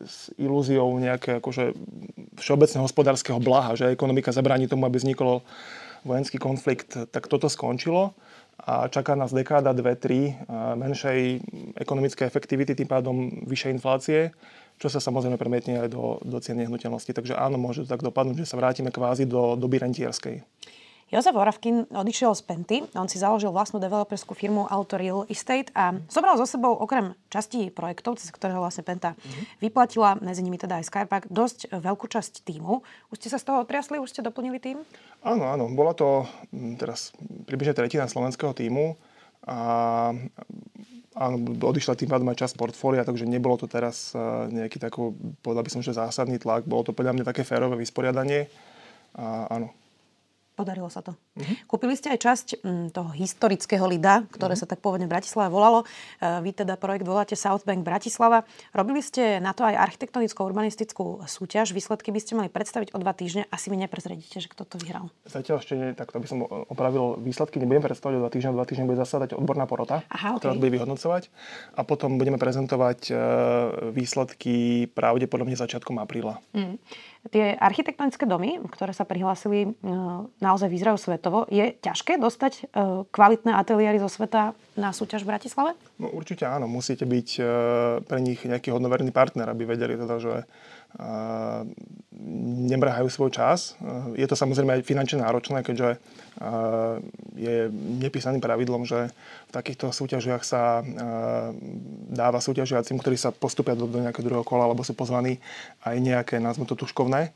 s 0.05 0.29
ilúziou 0.37 0.93
nejaké 1.01 1.41
akože 1.41 1.73
všeobecného 2.37 2.85
hospodárskeho 2.85 3.41
blaha, 3.41 3.73
že 3.73 3.91
ekonomika 3.91 4.29
zabráni 4.29 4.69
tomu, 4.69 4.85
aby 4.85 5.01
vzniklo 5.01 5.41
vojenský 6.03 6.37
konflikt, 6.39 6.95
tak 7.11 7.27
toto 7.27 7.47
skončilo 7.51 8.15
a 8.59 8.91
čaká 8.91 9.15
nás 9.15 9.31
dekáda, 9.31 9.71
dve, 9.71 9.95
tri 9.95 10.35
menšej 10.75 11.39
ekonomickej 11.79 12.27
efektivity, 12.27 12.75
tým 12.75 12.89
pádom 12.91 13.47
vyššej 13.47 13.71
inflácie, 13.71 14.19
čo 14.79 14.91
sa 14.91 14.99
samozrejme 14.99 15.39
premietne 15.39 15.87
aj 15.87 15.89
do, 15.91 16.19
do 16.23 16.37
cien 16.43 16.59
nehnuteľnosti. 16.59 17.11
Takže 17.11 17.39
áno, 17.39 17.55
môže 17.55 17.87
to 17.87 17.91
tak 17.91 18.03
dopadnúť, 18.03 18.43
že 18.43 18.49
sa 18.51 18.59
vrátime 18.59 18.91
kvázi 18.91 19.27
do 19.27 19.55
doby 19.55 19.79
rentierskej. 19.79 20.43
Jozef 21.09 21.33
Oravkin 21.33 21.89
odišiel 21.89 22.37
z 22.37 22.41
Penty, 22.45 22.77
on 22.93 23.09
si 23.09 23.17
založil 23.17 23.49
vlastnú 23.49 23.81
developerskú 23.81 24.37
firmu 24.37 24.69
Auto 24.69 24.93
Real 24.93 25.25
Estate 25.25 25.73
a 25.73 25.97
zobral 26.05 26.37
so 26.37 26.45
sebou 26.45 26.77
okrem 26.77 27.17
častí 27.33 27.73
projektov, 27.73 28.21
cez 28.21 28.29
ktorého 28.29 28.61
vlastne 28.61 28.85
Penta 28.85 29.17
mm-hmm. 29.17 29.43
vyplatila, 29.57 30.21
medzi 30.21 30.45
nimi 30.45 30.61
teda 30.61 30.77
aj 30.77 30.85
Skypark, 30.85 31.25
dosť 31.33 31.73
veľkú 31.73 32.05
časť 32.05 32.45
týmu. 32.45 32.85
Už 33.09 33.17
ste 33.17 33.33
sa 33.33 33.41
z 33.41 33.49
toho 33.49 33.65
otriasli, 33.65 33.97
už 33.97 34.13
ste 34.13 34.21
doplnili 34.21 34.61
tým? 34.61 34.85
Áno, 35.25 35.49
áno. 35.49 35.65
Bola 35.73 35.97
to 35.97 36.29
mm, 36.53 36.77
teraz 36.77 37.09
približne 37.49 37.73
tretina 37.73 38.05
slovenského 38.05 38.53
týmu 38.53 38.93
a 39.49 39.57
áno, 41.17 41.35
odišla 41.41 41.97
tým 41.97 42.11
pádom 42.13 42.29
aj 42.29 42.45
časť 42.45 42.53
portfólia, 42.53 43.01
takže 43.01 43.25
nebolo 43.25 43.57
to 43.57 43.65
teraz 43.65 44.13
e, 44.13 44.21
nejaký 44.53 44.77
taký, 44.77 45.09
povedal 45.41 45.65
by 45.65 45.71
som, 45.73 45.81
že 45.81 45.97
zásadný 45.97 46.37
tlak. 46.37 46.69
Bolo 46.69 46.85
to 46.85 46.93
podľa 46.93 47.17
mňa 47.17 47.25
také 47.25 47.41
férové 47.41 47.81
vysporiadanie. 47.81 48.45
A 49.17 49.49
áno, 49.49 49.73
Podarilo 50.59 50.91
sa 50.91 50.99
to. 50.99 51.15
Uh-huh. 51.15 51.55
Kúpili 51.71 51.95
ste 51.95 52.11
aj 52.11 52.19
časť 52.19 52.47
m, 52.59 52.67
mm, 52.67 52.87
toho 52.91 53.15
historického 53.15 53.87
Lida, 53.87 54.27
ktoré 54.27 54.59
uh-huh. 54.59 54.67
sa 54.67 54.67
tak 54.67 54.83
pôvodne 54.83 55.07
v 55.07 55.15
Bratislave 55.15 55.47
volalo. 55.47 55.87
E, 56.19 56.43
vy 56.43 56.51
teda 56.51 56.75
projekt 56.75 57.07
voláte 57.07 57.39
South 57.39 57.63
Bank 57.63 57.79
Bratislava. 57.87 58.43
Robili 58.75 58.99
ste 58.99 59.39
na 59.39 59.55
to 59.55 59.63
aj 59.63 59.79
architektonicko-urbanistickú 59.79 61.23
súťaž. 61.23 61.71
Výsledky 61.71 62.11
by 62.11 62.19
ste 62.19 62.35
mali 62.35 62.51
predstaviť 62.51 62.91
o 62.91 62.99
dva 62.99 63.15
týždne. 63.15 63.47
Asi 63.47 63.71
mi 63.71 63.79
neprezredíte, 63.79 64.43
že 64.43 64.51
kto 64.51 64.67
to 64.67 64.75
vyhral. 64.83 65.07
Zatiaľ 65.23 65.63
ešte 65.63 65.79
nie, 65.79 65.95
tak 65.95 66.11
to 66.11 66.19
by 66.19 66.27
som 66.27 66.43
opravil 66.43 67.15
výsledky. 67.23 67.55
Nebudem 67.55 67.87
predstavať 67.87 68.19
o 68.19 68.21
dva 68.27 68.27
týždne. 68.27 68.51
O 68.51 68.59
dva 68.59 68.67
týždne 68.67 68.83
bude 68.83 68.99
zasadať 68.99 69.39
odborná 69.39 69.63
porota, 69.63 70.03
Aha, 70.11 70.35
okay. 70.35 70.43
ktorá 70.43 70.59
bude 70.59 70.75
vyhodnocovať. 70.75 71.31
A 71.79 71.87
potom 71.87 72.19
budeme 72.19 72.35
prezentovať 72.35 72.99
e, 73.07 73.13
výsledky 73.95 74.91
pravdepodobne 74.91 75.55
začiatkom 75.55 76.03
apríla. 76.03 76.43
Mm. 76.51 76.75
Tie 77.27 77.51
architektonické 77.51 78.23
domy, 78.23 78.63
ktoré 78.71 78.95
sa 78.95 79.03
prihlásili, 79.03 79.67
e, 79.67 79.69
naozaj 80.39 80.71
vyzerajú 80.71 80.95
svetovo. 80.95 81.43
Je 81.51 81.75
ťažké 81.75 82.15
dostať 82.15 82.53
e, 82.55 82.61
kvalitné 83.11 83.51
ateliéry 83.59 83.99
zo 83.99 84.07
sveta 84.07 84.55
na 84.79 84.95
súťaž 84.95 85.27
v 85.27 85.35
Bratislave? 85.35 85.75
No 85.99 86.07
určite 86.15 86.47
áno. 86.47 86.71
Musíte 86.71 87.03
byť 87.03 87.29
e, 87.35 87.41
pre 88.07 88.19
nich 88.23 88.39
nejaký 88.47 88.71
hodnoverný 88.71 89.11
partner, 89.11 89.51
aby 89.51 89.67
vedeli 89.67 89.99
teda, 89.99 90.15
že 90.15 90.47
nemrhajú 92.69 93.07
svoj 93.07 93.31
čas. 93.31 93.79
Je 94.17 94.27
to 94.27 94.35
samozrejme 94.35 94.75
aj 94.75 94.87
finančne 94.87 95.23
náročné, 95.23 95.63
keďže 95.63 96.01
je 97.39 97.71
nepísaným 98.03 98.43
pravidlom, 98.43 98.83
že 98.83 99.07
v 99.47 99.51
takýchto 99.51 99.95
súťažiach 99.95 100.43
sa 100.43 100.83
dáva 102.11 102.43
súťažiacim, 102.43 102.99
ktorí 102.99 103.15
sa 103.15 103.31
postupia 103.31 103.77
do, 103.77 103.87
do 103.87 104.03
nejakého 104.03 104.25
druhého 104.25 104.47
kola, 104.47 104.67
alebo 104.67 104.83
sú 104.83 104.91
pozvaní 104.97 105.39
aj 105.87 105.95
nejaké, 105.99 106.35
nazvime 106.41 106.67
to 106.67 106.75
tuškovné. 106.75 107.31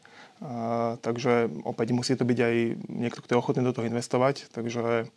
takže 0.99 1.51
opäť 1.63 1.87
musí 1.95 2.13
to 2.17 2.27
byť 2.27 2.39
aj 2.39 2.55
niekto, 2.89 3.19
kto 3.23 3.31
je 3.33 3.39
ochotný 3.39 3.61
do 3.63 3.73
toho 3.75 3.87
investovať. 3.87 4.51
Takže 4.51 5.07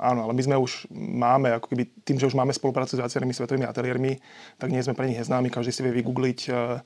áno, 0.00 0.20
ale 0.26 0.32
my 0.34 0.42
sme 0.42 0.56
už 0.58 0.90
máme, 0.98 1.54
ako 1.54 1.70
keby 1.70 1.86
tým, 2.02 2.18
že 2.18 2.26
už 2.26 2.34
máme 2.34 2.50
spoluprácu 2.50 2.98
s 2.98 3.02
viacerými 3.02 3.30
svetovými 3.30 3.62
ateliérmi, 3.62 4.18
tak 4.58 4.74
nie 4.74 4.82
sme 4.82 4.98
pre 4.98 5.06
nich 5.06 5.22
neznámi, 5.22 5.46
každý 5.46 5.70
si 5.70 5.86
vie 5.86 5.94
vygoogliť, 6.02 6.40
uh, 6.50 6.82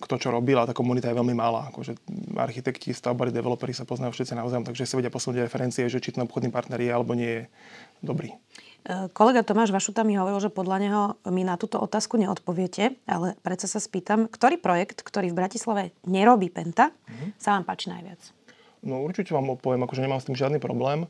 kto 0.00 0.14
čo 0.16 0.32
robil 0.32 0.56
a 0.56 0.64
tá 0.64 0.72
komunita 0.72 1.12
je 1.12 1.18
veľmi 1.20 1.36
malá. 1.36 1.68
Akože 1.68 2.00
architekti, 2.40 2.96
stavbari, 2.96 3.28
developeri 3.28 3.76
sa 3.76 3.84
poznajú 3.84 4.16
všetci 4.16 4.32
navzájom, 4.32 4.64
takže 4.64 4.88
si 4.88 4.96
vedia 4.96 5.12
posunúť 5.12 5.44
referencie, 5.44 5.84
že 5.92 6.00
či 6.00 6.16
ten 6.16 6.24
obchodný 6.24 6.48
partner 6.48 6.80
je 6.80 6.88
alebo 6.88 7.12
nie 7.12 7.28
je 7.28 7.42
dobrý. 8.00 8.32
E, 8.88 9.12
kolega 9.12 9.44
Tomáš 9.44 9.76
Vašuta 9.76 10.08
mi 10.08 10.16
hovoril, 10.16 10.40
že 10.40 10.48
podľa 10.48 10.76
neho 10.80 11.02
mi 11.28 11.44
na 11.44 11.60
túto 11.60 11.76
otázku 11.76 12.16
neodpoviete, 12.16 12.96
ale 13.04 13.36
predsa 13.44 13.68
sa 13.68 13.76
spýtam, 13.76 14.24
ktorý 14.24 14.56
projekt, 14.56 15.04
ktorý 15.04 15.28
v 15.28 15.36
Bratislave 15.36 15.82
nerobí 16.08 16.48
Penta, 16.48 16.88
mm-hmm. 16.88 17.36
sa 17.36 17.60
vám 17.60 17.68
páči 17.68 17.92
najviac? 17.92 18.39
No 18.80 19.04
určite 19.04 19.36
vám 19.36 19.52
odpoviem, 19.52 19.84
akože 19.84 20.04
nemám 20.04 20.20
s 20.20 20.28
tým 20.28 20.40
žiadny 20.40 20.56
problém. 20.56 21.04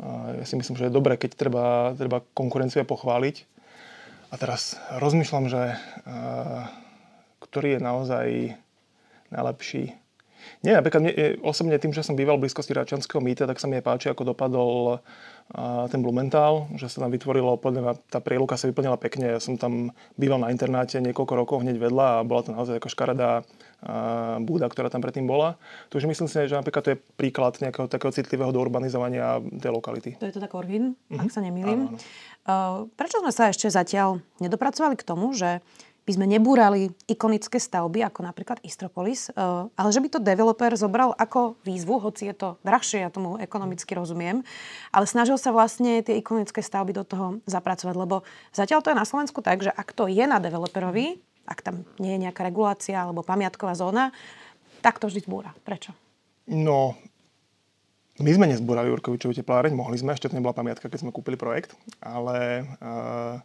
Ja 0.00 0.44
si 0.46 0.54
myslím, 0.54 0.76
že 0.78 0.86
je 0.86 0.94
dobré, 0.94 1.18
keď 1.18 1.30
treba, 1.34 1.66
treba 1.96 2.22
konkurenciu 2.36 2.84
pochváliť. 2.84 3.48
A 4.28 4.34
teraz 4.36 4.76
rozmýšľam, 5.00 5.48
že 5.48 5.74
ktorý 7.40 7.76
je 7.76 7.80
naozaj 7.80 8.26
najlepší. 9.32 9.96
Nie, 10.62 10.78
napríklad 10.78 11.02
mne, 11.02 11.12
osobne 11.42 11.74
tým, 11.82 11.90
že 11.90 12.06
som 12.06 12.14
býval 12.14 12.38
v 12.38 12.46
blízkosti 12.46 12.70
Račanského 12.70 13.18
mýta, 13.18 13.44
tak 13.44 13.58
sa 13.58 13.66
mi 13.66 13.82
páči, 13.82 14.06
ako 14.08 14.32
dopadol 14.32 15.02
ten 15.90 16.00
Blumenthal, 16.00 16.70
že 16.78 16.86
sa 16.86 17.02
tam 17.02 17.10
vytvorilo, 17.10 17.58
podľa 17.58 17.98
tá 18.06 18.22
prieluka 18.22 18.54
sa 18.54 18.70
vyplnila 18.70 19.00
pekne. 19.00 19.34
Ja 19.36 19.40
som 19.42 19.58
tam 19.58 19.90
býval 20.14 20.44
na 20.44 20.54
internáte 20.54 21.02
niekoľko 21.02 21.34
rokov 21.34 21.56
hneď 21.66 21.80
vedľa 21.82 22.22
a 22.22 22.24
bola 22.24 22.46
to 22.46 22.54
naozaj 22.54 22.78
ako 22.78 22.92
škaredá 22.92 23.42
búda, 24.42 24.66
ktorá 24.66 24.90
tam 24.90 24.98
predtým 24.98 25.30
bola. 25.30 25.54
Takže 25.94 26.10
myslím 26.10 26.26
si, 26.26 26.50
že 26.50 26.58
napríklad 26.58 26.82
to 26.82 26.92
je 26.94 27.02
príklad 27.14 27.62
nejakého 27.62 27.86
takého 27.86 28.10
citlivého 28.10 28.50
do 28.50 28.58
urbanizovania 28.58 29.38
tej 29.38 29.70
lokality. 29.70 30.10
To 30.18 30.26
je 30.26 30.34
to 30.34 30.42
tak 30.42 30.50
Orvin, 30.58 30.98
mm-hmm. 30.98 31.22
ak 31.22 31.30
sa 31.30 31.38
nemýlim. 31.38 31.94
Prečo 32.98 33.22
sme 33.22 33.30
sa 33.30 33.54
ešte 33.54 33.70
zatiaľ 33.70 34.18
nedopracovali 34.42 34.98
k 34.98 35.06
tomu, 35.06 35.30
že 35.30 35.62
by 36.08 36.16
sme 36.16 36.24
nebúrali 36.24 36.88
ikonické 37.04 37.60
stavby, 37.60 38.00
ako 38.00 38.24
napríklad 38.24 38.64
Istropolis, 38.64 39.28
ale 39.36 39.88
že 39.92 40.00
by 40.00 40.08
to 40.08 40.24
developer 40.24 40.72
zobral 40.72 41.12
ako 41.12 41.60
výzvu, 41.68 42.00
hoci 42.00 42.32
je 42.32 42.34
to 42.34 42.48
drahšie, 42.64 43.04
ja 43.04 43.12
tomu 43.12 43.36
ekonomicky 43.36 43.92
rozumiem, 43.92 44.40
ale 44.88 45.04
snažil 45.04 45.36
sa 45.36 45.52
vlastne 45.52 46.00
tie 46.00 46.16
ikonické 46.16 46.64
stavby 46.64 46.96
do 46.96 47.04
toho 47.04 47.44
zapracovať, 47.44 47.92
lebo 47.92 48.24
zatiaľ 48.56 48.80
to 48.80 48.88
je 48.88 48.96
na 48.96 49.04
Slovensku 49.04 49.44
tak, 49.44 49.60
že 49.60 49.68
ak 49.68 49.92
to 49.92 50.08
je 50.08 50.24
na 50.24 50.40
developerovi, 50.40 51.20
ak 51.48 51.64
tam 51.64 51.88
nie 51.96 52.12
je 52.14 52.28
nejaká 52.28 52.44
regulácia 52.44 53.00
alebo 53.00 53.24
pamiatková 53.24 53.72
zóna, 53.72 54.12
tak 54.84 55.00
to 55.00 55.08
vždy 55.08 55.24
zbúra. 55.24 55.56
Prečo? 55.64 55.96
No, 56.48 56.94
my 58.18 58.30
sme 58.34 58.50
nezbúrali 58.50 58.90
Jurkovičovú 58.90 59.32
tepláreň, 59.32 59.72
mohli 59.72 59.96
sme, 59.96 60.12
ešte 60.12 60.28
to 60.28 60.36
nebola 60.36 60.52
pamiatka, 60.52 60.90
keď 60.90 61.06
sme 61.06 61.14
kúpili 61.14 61.38
projekt, 61.38 61.78
ale 62.02 62.66
uh, 62.82 63.38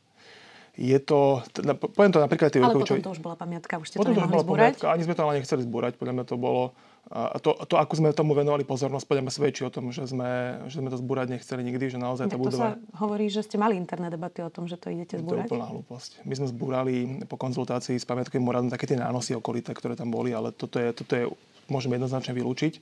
je 0.73 0.97
to, 0.97 1.45
teda, 1.53 1.77
poviem 1.77 2.09
to 2.09 2.17
napríklad 2.17 2.49
tie 2.49 2.57
Ale 2.57 2.73
potom 2.73 2.97
to 2.97 3.13
už 3.13 3.21
bola 3.21 3.37
pamiatka, 3.37 3.77
už 3.77 3.93
ste 3.93 3.97
potom 4.01 4.17
to 4.17 4.25
nemohli 4.25 4.41
zbúrať? 4.41 4.73
Pamiatka, 4.81 4.87
ani 4.89 5.03
sme 5.05 5.13
to 5.13 5.21
ale 5.21 5.33
nechceli 5.37 5.61
zbúrať, 5.61 5.93
podľa 6.01 6.13
mňa 6.17 6.25
to 6.25 6.35
bolo, 6.41 6.73
a 7.11 7.35
to, 7.43 7.51
to, 7.67 7.75
ako 7.75 7.99
sme 7.99 8.15
tomu 8.15 8.31
venovali 8.31 8.63
pozornosť, 8.63 9.03
podľa 9.03 9.23
mňa 9.27 9.33
svedčí 9.35 9.61
o 9.67 9.71
tom, 9.73 9.91
že 9.91 10.07
sme, 10.07 10.63
že 10.71 10.79
sme 10.79 10.87
to 10.87 10.95
zbúrať 10.95 11.35
nechceli 11.35 11.61
nikdy, 11.67 11.91
že 11.91 11.99
naozaj 11.99 12.31
tá 12.31 12.39
budova... 12.39 12.79
To 12.79 12.79
sa 12.79 12.99
hovorí, 13.03 13.27
že 13.27 13.43
ste 13.43 13.59
mali 13.59 13.75
interné 13.75 14.07
debaty 14.07 14.39
o 14.39 14.47
tom, 14.47 14.71
že 14.71 14.79
to 14.79 14.87
idete 14.87 15.19
zbúrať. 15.19 15.51
To 15.51 15.55
je 15.55 15.59
úplná 15.59 15.67
hlúposť. 15.67 16.23
My 16.23 16.33
sme 16.39 16.47
zbúrali 16.47 16.95
po 17.27 17.35
konzultácii 17.35 17.99
s 17.99 18.07
pamiatkovým 18.07 18.47
úradom 18.47 18.71
také 18.71 18.87
tie 18.87 18.95
nánosy 18.95 19.35
okolité, 19.35 19.75
ktoré 19.75 19.99
tam 19.99 20.15
boli, 20.15 20.31
ale 20.31 20.55
toto 20.55 20.79
je, 20.79 20.89
toto 20.95 21.13
je 21.13 21.27
môžeme 21.67 21.99
jednoznačne 21.99 22.31
vylúčiť. 22.31 22.79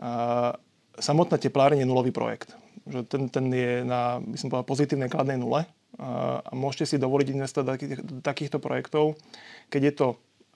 A, 0.00 0.56
samotná 0.96 1.36
tepláreň 1.36 1.84
je 1.84 1.88
nulový 1.88 2.16
projekt. 2.16 2.56
Že 2.88 3.06
ten, 3.06 3.22
ten 3.28 3.44
je 3.52 3.84
na, 3.84 4.24
by 4.24 4.36
som 4.40 4.48
povedal, 4.48 4.66
pozitívnej 4.66 5.12
kladnej 5.12 5.36
nule 5.36 5.68
a 6.00 6.48
môžete 6.56 6.96
si 6.96 6.96
dovoliť 6.96 7.28
investovať 7.36 7.78
do 8.08 8.24
takýchto 8.24 8.56
projektov, 8.56 9.20
keď 9.68 9.82
je 9.84 9.92
to 9.92 10.06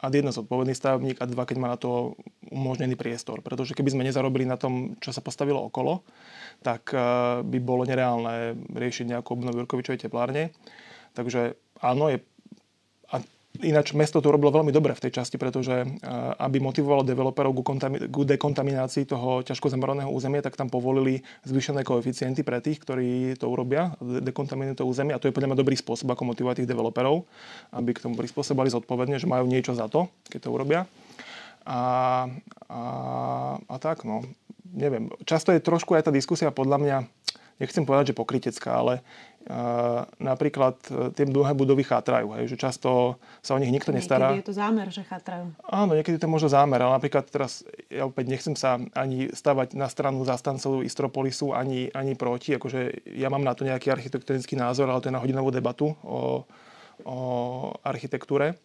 ad 0.05 0.13
jedna 0.13 0.37
zodpovedný 0.37 0.77
stavebník 0.77 1.19
a 1.19 1.27
dva, 1.27 1.49
keď 1.49 1.57
má 1.57 1.73
na 1.73 1.81
to 1.81 2.13
umožnený 2.53 2.95
priestor. 3.01 3.41
Pretože 3.41 3.73
keby 3.73 3.97
sme 3.97 4.05
nezarobili 4.05 4.45
na 4.45 4.61
tom, 4.61 5.01
čo 5.01 5.17
sa 5.17 5.25
postavilo 5.25 5.65
okolo, 5.65 6.05
tak 6.61 6.93
by 7.41 7.59
bolo 7.65 7.89
nereálne 7.89 8.53
riešiť 8.77 9.17
nejakú 9.17 9.33
obnovu 9.33 9.65
Jurkovičovej 9.65 10.05
teplárne. 10.05 10.53
Takže 11.17 11.57
áno, 11.81 12.13
je 12.13 12.21
Ináč 13.63 13.95
mesto 13.95 14.19
to 14.19 14.35
robilo 14.35 14.51
veľmi 14.51 14.75
dobre 14.75 14.99
v 14.99 15.07
tej 15.07 15.23
časti, 15.23 15.39
pretože 15.39 15.87
aby 16.43 16.59
motivovalo 16.59 17.07
developerov 17.07 17.55
ku, 18.11 18.23
dekontaminácii 18.27 19.07
toho 19.07 19.47
ťažko 19.47 19.71
zameraného 19.71 20.11
územia, 20.11 20.43
tak 20.43 20.59
tam 20.59 20.67
povolili 20.67 21.23
zvýšené 21.47 21.87
koeficienty 21.87 22.43
pre 22.43 22.59
tých, 22.59 22.83
ktorí 22.83 23.39
to 23.39 23.47
urobia, 23.47 23.95
dekontaminujú 24.03 24.83
to 24.83 24.91
územie. 24.91 25.15
A 25.15 25.23
to 25.23 25.31
je 25.31 25.37
podľa 25.39 25.55
mňa 25.55 25.63
dobrý 25.63 25.79
spôsob, 25.79 26.11
ako 26.11 26.35
motivovať 26.35 26.67
tých 26.67 26.71
developerov, 26.75 27.31
aby 27.71 27.95
k 27.95 28.03
tomu 28.03 28.19
prispôsobili 28.19 28.75
zodpovedne, 28.75 29.23
že 29.23 29.31
majú 29.31 29.47
niečo 29.47 29.71
za 29.71 29.87
to, 29.87 30.11
keď 30.35 30.41
to 30.43 30.49
urobia. 30.51 30.91
A, 31.63 31.81
a, 32.67 32.83
a 33.71 33.77
tak, 33.79 34.03
no, 34.03 34.27
neviem. 34.75 35.15
Často 35.31 35.55
je 35.55 35.63
trošku 35.63 35.95
aj 35.95 36.11
tá 36.11 36.13
diskusia 36.13 36.51
podľa 36.51 36.79
mňa 36.83 36.97
nechcem 37.59 37.87
povedať, 37.87 38.13
že 38.13 38.19
pokritecká, 38.19 38.71
ale 38.83 38.95
uh, 39.47 40.03
napríklad 40.19 40.77
e, 40.91 41.15
tie 41.15 41.25
mnohé 41.29 41.55
budovy 41.55 41.87
chátrajú, 41.87 42.35
hej, 42.35 42.51
že 42.51 42.57
často 42.59 43.21
sa 43.39 43.55
o 43.55 43.61
nich 43.63 43.71
nikto 43.71 43.95
nestará. 43.95 44.35
Niekedy 44.35 44.43
je 44.43 44.51
to 44.51 44.57
zámer, 44.59 44.87
že 44.91 45.03
chátrajú. 45.07 45.55
Áno, 45.71 45.95
niekedy 45.95 46.19
to 46.19 46.27
možno 46.27 46.51
zámer, 46.51 46.83
ale 46.83 46.99
napríklad 46.99 47.31
teraz 47.31 47.63
ja 47.87 48.11
opäť 48.11 48.27
nechcem 48.27 48.55
sa 48.59 48.83
ani 48.99 49.31
stavať 49.31 49.79
na 49.79 49.87
stranu 49.87 50.27
zastancov 50.27 50.83
Istropolisu, 50.83 51.55
ani, 51.55 51.95
ani 51.95 52.19
proti, 52.19 52.59
akože 52.59 53.07
ja 53.15 53.31
mám 53.31 53.47
na 53.47 53.55
to 53.55 53.63
nejaký 53.63 53.95
architektonický 53.95 54.59
názor, 54.59 54.91
ale 54.91 54.99
to 54.99 55.09
je 55.13 55.17
na 55.17 55.23
hodinovú 55.23 55.55
debatu 55.55 55.95
o, 56.03 56.43
o 57.07 57.17
architektúre. 57.87 58.59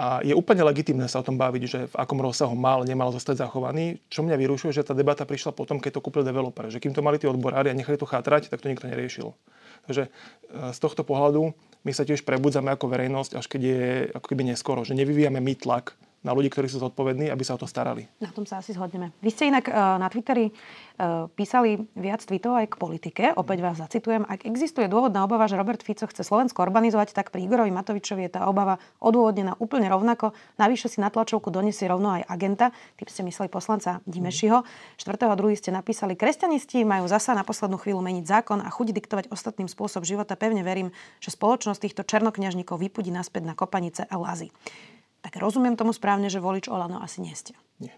A 0.00 0.24
je 0.24 0.32
úplne 0.32 0.64
legitimné 0.64 1.12
sa 1.12 1.20
o 1.20 1.26
tom 1.26 1.36
baviť, 1.36 1.62
že 1.68 1.80
v 1.92 1.94
akom 2.00 2.16
rozsahu 2.24 2.56
mal, 2.56 2.88
nemal 2.88 3.12
zostať 3.12 3.44
zachovaný. 3.44 4.00
Čo 4.08 4.24
mňa 4.24 4.40
vyrušuje, 4.40 4.72
že 4.72 4.80
tá 4.80 4.96
debata 4.96 5.28
prišla 5.28 5.52
potom, 5.52 5.76
keď 5.76 6.00
to 6.00 6.04
kúpil 6.04 6.24
developer. 6.24 6.72
Že 6.72 6.80
kým 6.80 6.96
to 6.96 7.04
mali 7.04 7.20
tí 7.20 7.28
odborári 7.28 7.68
a 7.68 7.76
nechali 7.76 8.00
to 8.00 8.08
chátrať, 8.08 8.48
tak 8.48 8.64
to 8.64 8.72
nikto 8.72 8.88
neriešil. 8.88 9.36
Takže 9.84 10.08
e, 10.08 10.10
z 10.72 10.78
tohto 10.80 11.04
pohľadu 11.04 11.52
my 11.84 11.92
sa 11.92 12.08
tiež 12.08 12.24
prebudzame 12.24 12.72
ako 12.72 12.88
verejnosť, 12.88 13.36
až 13.36 13.44
keď 13.44 13.60
je 13.60 13.82
ako 14.16 14.26
keby 14.32 14.48
neskoro. 14.48 14.88
Že 14.88 14.96
nevyvíjame 15.04 15.36
my 15.36 15.52
tlak 15.60 15.92
na 16.20 16.36
ľudí, 16.36 16.52
ktorí 16.52 16.68
sú 16.68 16.84
zodpovední, 16.84 17.32
aby 17.32 17.40
sa 17.40 17.56
o 17.56 17.60
to 17.60 17.64
starali. 17.64 18.04
Na 18.20 18.28
tom 18.28 18.44
sa 18.44 18.60
asi 18.60 18.76
zhodneme. 18.76 19.16
Vy 19.24 19.30
ste 19.32 19.48
inak 19.48 19.72
uh, 19.72 19.96
na 19.96 20.12
Twitteri 20.12 20.52
uh, 20.52 21.32
písali 21.32 21.80
viac 21.96 22.20
tweetov 22.20 22.60
aj 22.60 22.66
k 22.68 22.74
politike. 22.76 23.24
Opäť 23.40 23.58
vás 23.64 23.80
zacitujem. 23.80 24.28
Ak 24.28 24.44
existuje 24.44 24.84
dôvodná 24.84 25.24
obava, 25.24 25.48
že 25.48 25.56
Robert 25.56 25.80
Fico 25.80 26.04
chce 26.04 26.20
Slovensko 26.20 26.60
urbanizovať, 26.60 27.16
tak 27.16 27.32
pri 27.32 27.48
Igorovi 27.48 27.72
Matovičovi 27.72 28.28
je 28.28 28.36
tá 28.36 28.44
obava 28.44 28.76
odôvodnená 29.00 29.56
úplne 29.56 29.88
rovnako. 29.88 30.36
Navyše 30.60 30.92
si 30.92 30.98
na 31.00 31.08
tlačovku 31.08 31.48
donesie 31.48 31.88
rovno 31.88 32.20
aj 32.20 32.28
agenta. 32.28 32.68
Tým 33.00 33.08
ste 33.08 33.24
mysleli 33.24 33.48
poslanca 33.48 34.04
Dimešiho. 34.04 34.60
4.2. 35.00 35.24
ste 35.56 35.72
napísali, 35.72 36.20
kresťanisti 36.20 36.84
majú 36.84 37.08
zasa 37.08 37.32
na 37.32 37.48
poslednú 37.48 37.80
chvíľu 37.80 38.04
meniť 38.04 38.24
zákon 38.28 38.60
a 38.60 38.68
chuť 38.68 38.92
diktovať 38.92 39.24
ostatným 39.32 39.72
spôsob 39.72 40.04
života. 40.04 40.36
Pevne 40.36 40.60
verím, 40.60 40.92
že 41.24 41.32
spoločnosť 41.32 41.80
týchto 41.80 42.02
černokňažníkov 42.04 42.76
vypudí 42.76 43.08
naspäť 43.08 43.48
na 43.48 43.56
kopanice 43.56 44.04
a 44.04 44.20
lazy. 44.20 44.52
Tak 45.20 45.36
rozumiem 45.36 45.76
tomu 45.76 45.92
správne, 45.92 46.32
že 46.32 46.40
volič 46.40 46.68
Olano 46.72 47.00
asi 47.00 47.20
nie 47.20 47.36
ste. 47.36 47.52
Nie. 47.76 47.92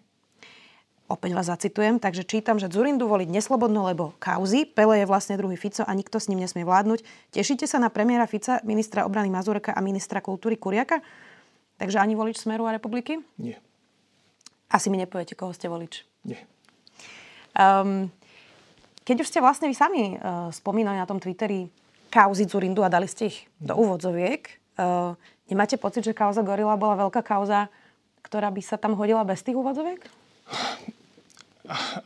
Opäť 1.07 1.37
vás 1.37 1.47
zacitujem, 1.47 2.01
takže 2.01 2.25
čítam, 2.25 2.57
že 2.57 2.73
Zurindu 2.73 3.05
voliť 3.05 3.29
neslobodno, 3.29 3.85
lebo 3.85 4.17
kauzy, 4.17 4.65
Pele 4.65 5.05
je 5.05 5.07
vlastne 5.07 5.37
druhý 5.37 5.61
Fico 5.61 5.85
a 5.85 5.93
nikto 5.93 6.17
s 6.17 6.33
ním 6.33 6.41
nesmie 6.41 6.65
vládnuť. 6.65 7.05
Tešíte 7.31 7.69
sa 7.69 7.77
na 7.77 7.93
premiéra 7.93 8.25
Fica, 8.25 8.65
ministra 8.65 9.05
obrany 9.05 9.29
Mazureka 9.29 9.77
a 9.77 9.81
ministra 9.85 10.25
kultúry 10.25 10.57
Kuriaka? 10.57 11.05
Takže 11.77 12.01
ani 12.01 12.17
volič 12.17 12.41
Smeru 12.41 12.65
a 12.65 12.73
republiky? 12.73 13.21
Nie. 13.37 13.61
Asi 14.73 14.89
mi 14.89 14.97
nepoviete, 14.97 15.37
koho 15.37 15.53
ste 15.53 15.69
volič. 15.69 16.07
Nie. 16.25 16.41
Um, 17.53 18.09
keď 19.05 19.21
už 19.21 19.29
ste 19.29 19.45
vlastne 19.45 19.69
vy 19.69 19.77
sami 19.77 20.17
uh, 20.17 20.49
spomínali 20.49 20.97
na 20.97 21.05
tom 21.05 21.21
Twitteri 21.21 21.69
kauzy 22.09 22.49
Zurindu 22.49 22.81
a 22.81 22.89
dali 22.89 23.05
ste 23.05 23.29
ich 23.29 23.45
do 23.61 23.77
úvodzoviek, 23.77 24.49
uh, 24.81 25.13
Nemáte 25.53 25.77
pocit, 25.77 26.01
že 26.01 26.17
kauza 26.17 26.41
Gorila 26.41 26.81
bola 26.81 26.97
veľká 27.05 27.21
kauza, 27.21 27.69
ktorá 28.25 28.49
by 28.49 28.65
sa 28.65 28.81
tam 28.81 28.97
hodila 28.97 29.21
bez 29.21 29.45
tých 29.45 29.53
úvodzoviek? 29.53 30.01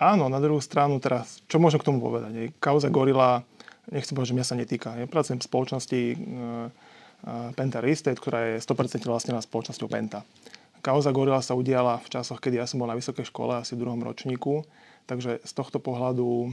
Áno, 0.02 0.26
na 0.26 0.42
druhú 0.42 0.58
stranu 0.58 0.98
teraz, 0.98 1.38
čo 1.46 1.62
môžem 1.62 1.78
k 1.78 1.86
tomu 1.86 2.02
povedať? 2.02 2.50
Kauza 2.58 2.90
Gorila, 2.90 3.46
nechcem 3.86 4.18
povedať, 4.18 4.34
že 4.34 4.36
mňa 4.42 4.46
sa 4.50 4.58
netýka. 4.58 4.98
Ja 4.98 5.06
pracujem 5.06 5.38
v 5.38 5.46
spoločnosti 5.46 6.00
e, 6.10 6.14
e, 6.18 6.20
Penta 7.54 7.78
Real 7.78 7.94
ktorá 8.18 8.58
je 8.58 8.66
100% 8.66 9.06
vlastnená 9.06 9.38
spoločnosťou 9.38 9.86
Penta. 9.94 10.26
Kauza 10.82 11.14
Gorila 11.14 11.38
sa 11.38 11.54
udiala 11.54 12.02
v 12.02 12.18
časoch, 12.18 12.42
kedy 12.42 12.58
ja 12.58 12.66
som 12.66 12.82
bol 12.82 12.90
na 12.90 12.98
vysokej 12.98 13.30
škole, 13.30 13.62
asi 13.62 13.78
v 13.78 13.86
druhom 13.86 14.02
ročníku. 14.02 14.66
Takže 15.06 15.38
z 15.46 15.52
tohto 15.54 15.78
pohľadu 15.78 16.26
e, 16.26 16.48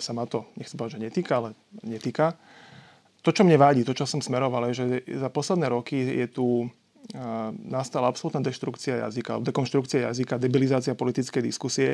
sa 0.00 0.16
ma 0.16 0.24
to, 0.24 0.48
nechcem 0.56 0.80
povedať, 0.80 0.96
že 0.96 1.04
netýka, 1.12 1.44
ale 1.44 1.52
netýka 1.84 2.40
to, 3.20 3.30
čo 3.32 3.42
mne 3.44 3.60
vadí, 3.60 3.84
to, 3.84 3.92
čo 3.92 4.08
som 4.08 4.24
smeroval, 4.24 4.70
je, 4.70 4.80
že 4.80 4.84
za 5.20 5.28
posledné 5.28 5.68
roky 5.68 5.96
je 5.96 6.28
tu 6.30 6.68
nastala 7.66 8.06
absolútna 8.06 8.38
deštrukcia 8.44 9.02
jazyka, 9.08 9.42
dekonštrukcia 9.42 10.06
jazyka, 10.06 10.38
debilizácia 10.38 10.94
politickej 10.94 11.42
diskusie 11.42 11.90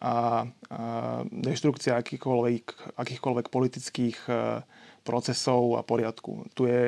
a, 0.00 0.48
a 0.72 0.82
deštrukcia 1.28 1.98
akýchkoľvek, 2.00 2.96
akýchkoľvek 2.96 3.46
politických 3.52 4.16
procesov 5.04 5.76
a 5.76 5.84
poriadku. 5.84 6.48
Tu 6.56 6.72
je 6.72 6.82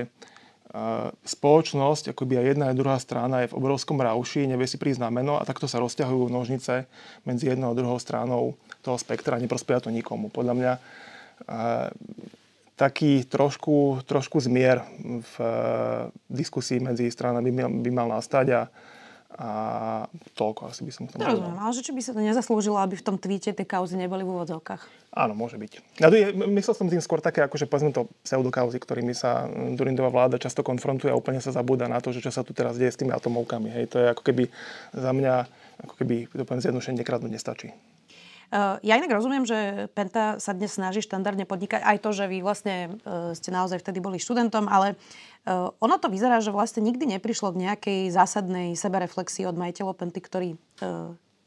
spoločnosť, 1.24 2.12
akoby 2.12 2.40
aj 2.40 2.46
jedna 2.56 2.64
aj 2.68 2.76
druhá 2.76 2.98
strana 3.00 3.44
je 3.44 3.50
v 3.52 3.56
obrovskom 3.56 3.96
rauši, 3.96 4.44
nevie 4.44 4.68
si 4.68 4.76
prísť 4.76 5.00
na 5.00 5.08
meno 5.08 5.40
a 5.40 5.44
takto 5.48 5.64
sa 5.64 5.80
rozťahujú 5.80 6.28
nožnice 6.28 6.84
medzi 7.24 7.48
jednou 7.48 7.72
a 7.72 7.78
druhou 7.78 7.96
stranou 7.96 8.56
toho 8.84 9.00
spektra 9.00 9.36
a 9.36 9.42
neprospieva 9.42 9.80
to 9.80 9.88
nikomu. 9.88 10.28
Podľa 10.28 10.54
mňa 10.56 10.72
taký 12.78 13.26
trošku, 13.26 14.06
trošku 14.06 14.38
zmier 14.38 14.86
v 15.02 15.34
eh, 15.42 16.14
diskusii 16.30 16.78
medzi 16.78 17.10
stranami 17.10 17.50
by, 17.50 17.90
mal 17.90 18.06
nastať 18.14 18.46
a, 18.54 18.62
A 19.38 19.50
toľko 20.34 20.72
asi 20.72 20.82
by 20.88 20.92
som 20.94 21.04
to 21.04 21.20
Rozumiem, 21.20 21.60
ale 21.60 21.70
že 21.76 21.84
či 21.84 21.92
by 21.92 22.00
sa 22.00 22.16
to 22.16 22.24
nezaslúžilo, 22.24 22.80
aby 22.80 22.96
v 22.96 23.04
tom 23.04 23.20
tweete 23.20 23.52
tie 23.52 23.66
kauzy 23.68 23.94
neboli 23.94 24.24
v 24.24 24.34
úvodzovkách? 24.34 25.12
Áno, 25.14 25.36
môže 25.36 25.60
byť. 25.60 26.00
Ja, 26.00 26.08
myslel 26.48 26.74
som 26.74 26.88
tým 26.88 27.04
skôr 27.04 27.20
také, 27.20 27.44
akože 27.44 27.68
povedzme 27.68 27.92
to 27.92 28.08
pseudokauzy, 28.24 28.80
ktorými 28.80 29.12
sa 29.12 29.46
Durindová 29.78 30.08
vláda 30.08 30.40
často 30.40 30.64
konfrontuje 30.64 31.12
a 31.12 31.18
úplne 31.20 31.44
sa 31.44 31.52
zabúda 31.52 31.86
na 31.86 32.00
to, 32.00 32.10
že 32.10 32.24
čo 32.24 32.32
sa 32.32 32.40
tu 32.40 32.56
teraz 32.56 32.80
deje 32.80 32.90
s 32.90 32.98
tými 32.98 33.12
atomovkami. 33.12 33.68
Hej, 33.68 33.84
to 33.92 33.96
je 34.00 34.06
ako 34.10 34.22
keby 34.26 34.48
za 34.96 35.10
mňa, 35.12 35.34
ako 35.86 35.94
keby 36.00 36.16
to 36.32 36.42
poviem 36.48 36.64
zjednodušene, 36.64 36.98
nekradnúť 36.98 37.30
nestačí. 37.30 37.68
Uh, 38.48 38.80
ja 38.80 38.96
inak 38.96 39.12
rozumiem, 39.12 39.44
že 39.44 39.88
Penta 39.92 40.40
sa 40.40 40.56
dnes 40.56 40.72
snaží 40.72 41.04
štandardne 41.04 41.44
podnikať. 41.44 41.84
Aj 41.84 42.00
to, 42.00 42.16
že 42.16 42.24
vy 42.26 42.40
vlastne 42.40 42.96
uh, 43.04 43.36
ste 43.36 43.52
naozaj 43.52 43.84
vtedy 43.84 44.00
boli 44.00 44.20
študentom, 44.20 44.66
ale 44.68 45.00
Uh, 45.48 45.72
ono 45.80 45.96
to 45.96 46.12
vyzerá, 46.12 46.44
že 46.44 46.52
vlastne 46.52 46.84
nikdy 46.84 47.08
neprišlo 47.16 47.56
k 47.56 47.64
nejakej 47.64 48.12
zásadnej 48.12 48.76
sebereflexii 48.76 49.48
od 49.48 49.56
majiteľov 49.56 49.96
Penty, 49.96 50.20
ktorí 50.20 50.60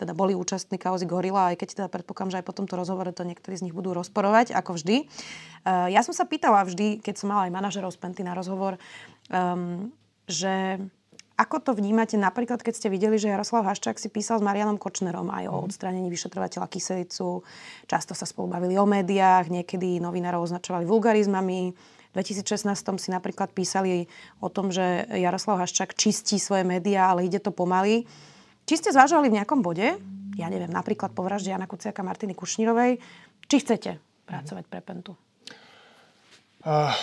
teda 0.01 0.17
boli 0.17 0.33
účastní 0.33 0.81
kauzy 0.81 1.05
Gorila, 1.05 1.53
aj 1.53 1.61
keď 1.61 1.69
teda 1.77 1.87
predpokladám, 1.93 2.33
že 2.33 2.39
aj 2.41 2.47
po 2.49 2.57
tomto 2.57 2.81
rozhovore 2.81 3.13
to 3.13 3.21
niektorí 3.21 3.53
z 3.53 3.69
nich 3.69 3.77
budú 3.77 3.93
rozporovať, 3.93 4.57
ako 4.57 4.73
vždy. 4.73 5.05
Ja 5.69 6.01
som 6.01 6.17
sa 6.17 6.25
pýtala 6.25 6.65
vždy, 6.65 7.05
keď 7.05 7.21
som 7.21 7.29
mala 7.29 7.45
aj 7.45 7.53
manažerov 7.53 7.93
z 7.93 8.01
Penty 8.01 8.25
na 8.25 8.33
rozhovor, 8.33 8.81
um, 9.29 9.93
že 10.25 10.81
ako 11.41 11.57
to 11.57 11.71
vnímate 11.73 12.13
napríklad, 12.21 12.61
keď 12.61 12.73
ste 12.77 12.93
videli, 12.93 13.17
že 13.17 13.33
Jaroslav 13.33 13.65
Haščák 13.65 13.97
si 13.97 14.13
písal 14.13 14.37
s 14.37 14.45
Marianom 14.45 14.77
Kočnerom 14.77 15.33
aj 15.33 15.49
o 15.49 15.55
mhm. 15.57 15.63
odstránení 15.65 16.07
vyšetrovateľa 16.13 16.69
Kyselicu. 16.69 17.41
Často 17.89 18.13
sa 18.13 18.29
spolu 18.29 18.53
bavili 18.53 18.77
o 18.77 18.85
médiách, 18.85 19.49
niekedy 19.49 19.97
novinárov 19.97 20.45
označovali 20.45 20.85
vulgarizmami. 20.85 21.73
V 22.11 22.13
2016 22.13 22.75
si 22.99 23.09
napríklad 23.09 23.55
písali 23.55 24.05
o 24.43 24.51
tom, 24.51 24.69
že 24.69 25.07
Jaroslav 25.09 25.63
Haščák 25.63 25.95
čistí 25.95 26.37
svoje 26.37 26.67
médiá, 26.67 27.09
ale 27.09 27.25
ide 27.25 27.39
to 27.39 27.55
pomaly. 27.55 28.03
Či 28.67 28.83
ste 28.83 28.89
zvažovali 28.93 29.31
v 29.31 29.41
nejakom 29.41 29.63
bode, 29.63 29.95
ja 30.35 30.47
neviem, 30.51 30.69
napríklad 30.69 31.15
po 31.15 31.23
vražde 31.23 31.55
Jana 31.55 31.65
Kuciaka 31.65 32.03
Martiny 32.03 32.35
Kušnírovej, 32.35 32.99
či 33.47 33.55
chcete 33.63 33.97
pracovať 34.27 34.63
pre 34.67 34.79
Pentu? 34.83 35.15
Uh, 36.61 36.93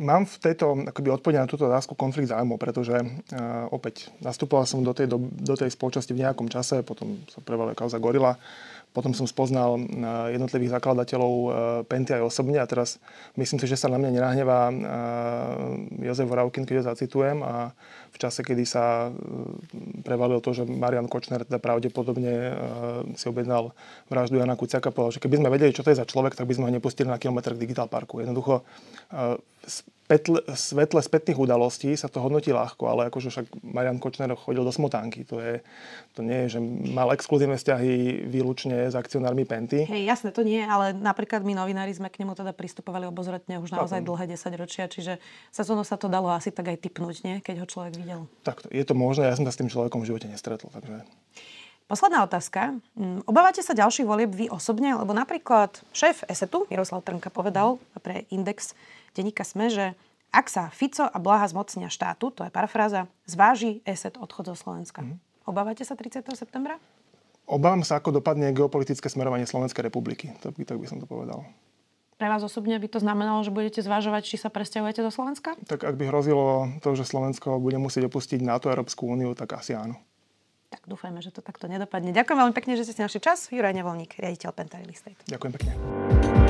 mám 0.00 0.24
v 0.24 0.36
tejto 0.40 0.88
akoby 0.88 1.36
na 1.36 1.44
túto 1.44 1.68
otázku 1.68 1.92
konflikt 1.92 2.32
zájmov, 2.32 2.56
pretože 2.56 2.96
uh, 2.96 3.68
opäť 3.68 4.08
nastupoval 4.24 4.64
som 4.64 4.80
do 4.80 4.96
tej, 4.96 5.06
do, 5.06 5.20
do 5.20 5.54
tej 5.54 5.68
spoločnosti 5.70 6.10
v 6.16 6.24
nejakom 6.24 6.48
čase, 6.48 6.80
potom 6.80 7.20
sa 7.28 7.44
prevalila 7.44 7.76
kauza 7.76 8.00
Gorila 8.00 8.40
potom 8.90 9.14
som 9.14 9.26
spoznal 9.26 9.78
eh, 9.78 10.34
jednotlivých 10.34 10.74
zakladateľov 10.78 11.32
eh, 11.32 11.50
Penty 11.86 12.10
aj 12.14 12.26
osobne 12.26 12.58
a 12.58 12.66
teraz 12.66 12.98
myslím 13.38 13.62
si, 13.62 13.66
že 13.70 13.78
sa 13.78 13.86
na 13.86 13.98
mňa 14.02 14.10
nenahnevá 14.10 14.60
Jozef 16.02 16.26
Voravkin, 16.26 16.66
keď 16.66 16.82
ho 16.82 16.88
zacitujem 16.94 17.42
a 17.42 17.70
v 18.10 18.16
čase, 18.18 18.42
kedy 18.42 18.66
sa 18.66 19.08
prevalilo 20.02 20.42
to, 20.42 20.50
že 20.50 20.66
Marian 20.66 21.06
Kočner 21.06 21.46
teda 21.46 21.62
pravdepodobne 21.62 22.34
si 23.14 23.30
objednal 23.30 23.70
vraždu 24.10 24.42
Jana 24.42 24.58
Kuciaka, 24.58 24.90
povedal, 24.90 25.14
že 25.18 25.22
keby 25.22 25.38
sme 25.38 25.48
vedeli, 25.54 25.70
čo 25.70 25.86
to 25.86 25.94
je 25.94 26.00
za 26.02 26.06
človek, 26.06 26.34
tak 26.34 26.50
by 26.50 26.54
sme 26.58 26.66
ho 26.68 26.72
nepustili 26.74 27.06
na 27.06 27.22
kilometr 27.22 27.54
k 27.54 27.62
Digital 27.62 27.86
Parku. 27.86 28.18
Jednoducho 28.18 28.66
petle, 30.10 30.42
svetle 30.58 30.98
spätných 30.98 31.38
udalostí 31.38 31.94
sa 31.94 32.10
to 32.10 32.18
hodnotí 32.18 32.50
ľahko, 32.50 32.90
ale 32.90 33.06
akože 33.14 33.30
však 33.30 33.46
Marian 33.62 34.02
Kočner 34.02 34.34
chodil 34.34 34.66
do 34.66 34.74
smotánky. 34.74 35.22
To, 35.30 35.38
je, 35.38 35.62
to 36.18 36.26
nie 36.26 36.46
je, 36.46 36.58
že 36.58 36.60
mal 36.90 37.14
exkluzívne 37.14 37.54
vzťahy 37.54 38.26
výlučne 38.26 38.90
s 38.90 38.98
akcionármi 38.98 39.46
Penty. 39.46 39.86
Hej, 39.86 40.02
jasné, 40.10 40.34
to 40.34 40.42
nie, 40.42 40.58
ale 40.58 40.90
napríklad 40.90 41.46
my 41.46 41.54
novinári 41.54 41.94
sme 41.94 42.10
k 42.10 42.26
nemu 42.26 42.34
teda 42.34 42.50
pristupovali 42.50 43.06
obozretne 43.06 43.62
už 43.62 43.70
naozaj 43.70 44.02
dlhé 44.02 44.34
10 44.34 44.50
ročia, 44.58 44.90
čiže 44.90 45.22
sa 45.54 45.62
to, 45.62 45.78
sa 45.86 45.94
to 45.94 46.10
dalo 46.10 46.34
asi 46.34 46.50
tak 46.50 46.74
aj 46.74 46.82
typnúť, 46.82 47.16
nie? 47.22 47.38
keď 47.38 47.62
ho 47.62 47.66
človek 47.70 47.94
videl. 47.94 48.26
Tak, 48.42 48.66
je 48.66 48.82
to 48.82 48.98
možné, 48.98 49.30
ja 49.30 49.38
som 49.38 49.46
sa 49.46 49.54
s 49.54 49.60
tým 49.62 49.70
človekom 49.70 50.02
v 50.02 50.10
živote 50.10 50.26
nestretol, 50.26 50.74
takže... 50.74 51.06
Posledná 51.90 52.22
otázka. 52.22 52.78
Mm, 52.94 53.26
obávate 53.26 53.66
sa 53.66 53.74
ďalších 53.74 54.06
volieb 54.06 54.30
vy 54.30 54.46
osobne? 54.46 54.94
Lebo 54.94 55.10
napríklad 55.10 55.74
šéf 55.90 56.22
ESETu, 56.30 56.70
Miroslav 56.70 57.02
Trnka, 57.02 57.34
povedal 57.34 57.82
pre 57.98 58.30
Index 58.30 58.78
denníka 59.14 59.42
SME, 59.42 59.68
že 59.70 59.86
ak 60.30 60.46
sa 60.46 60.70
Fico 60.70 61.02
a 61.02 61.18
Blaha 61.18 61.46
zmocnia 61.50 61.90
štátu, 61.90 62.30
to 62.30 62.46
je 62.46 62.50
parafráza, 62.54 63.10
zváži 63.26 63.82
ESET 63.82 64.14
odchod 64.14 64.54
zo 64.54 64.56
Slovenska. 64.56 65.02
Mm-hmm. 65.02 65.46
Obávate 65.50 65.82
sa 65.82 65.98
30. 65.98 66.22
septembra? 66.38 66.78
Obávam 67.50 67.82
sa, 67.82 67.98
ako 67.98 68.22
dopadne 68.22 68.54
geopolitické 68.54 69.10
smerovanie 69.10 69.42
Slovenskej 69.42 69.90
republiky. 69.90 70.30
Tak 70.38 70.54
by, 70.54 70.62
tak 70.62 70.78
by 70.78 70.86
som 70.86 71.02
to 71.02 71.06
povedal. 71.10 71.42
Pre 72.14 72.28
vás 72.28 72.44
osobne 72.46 72.78
by 72.78 72.86
to 72.86 73.02
znamenalo, 73.02 73.42
že 73.42 73.50
budete 73.50 73.82
zvažovať, 73.82 74.22
či 74.28 74.36
sa 74.38 74.52
presťahujete 74.52 75.02
do 75.02 75.10
Slovenska? 75.10 75.58
Tak 75.66 75.82
ak 75.82 75.98
by 75.98 76.04
hrozilo 76.12 76.70
to, 76.78 76.94
že 76.94 77.08
Slovensko 77.08 77.58
bude 77.58 77.80
musieť 77.82 78.06
opustiť 78.06 78.44
NATO 78.44 78.70
a 78.70 78.76
Európsku 78.76 79.08
úniu, 79.08 79.34
tak 79.34 79.56
asi 79.56 79.74
áno. 79.74 79.98
Tak 80.70 80.86
dúfajme, 80.86 81.18
že 81.18 81.34
to 81.34 81.42
takto 81.42 81.66
nedopadne. 81.66 82.14
Ďakujem 82.14 82.38
veľmi 82.38 82.54
pekne, 82.54 82.78
že 82.78 82.86
ste 82.86 82.94
si 82.94 83.02
našli 83.02 83.18
čas. 83.18 83.50
Juraj 83.50 83.74
Nevolník, 83.74 84.14
riaditeľ 84.22 84.54
Estate. 84.86 85.18
Ďakujem 85.26 85.52
pekne. 85.58 86.39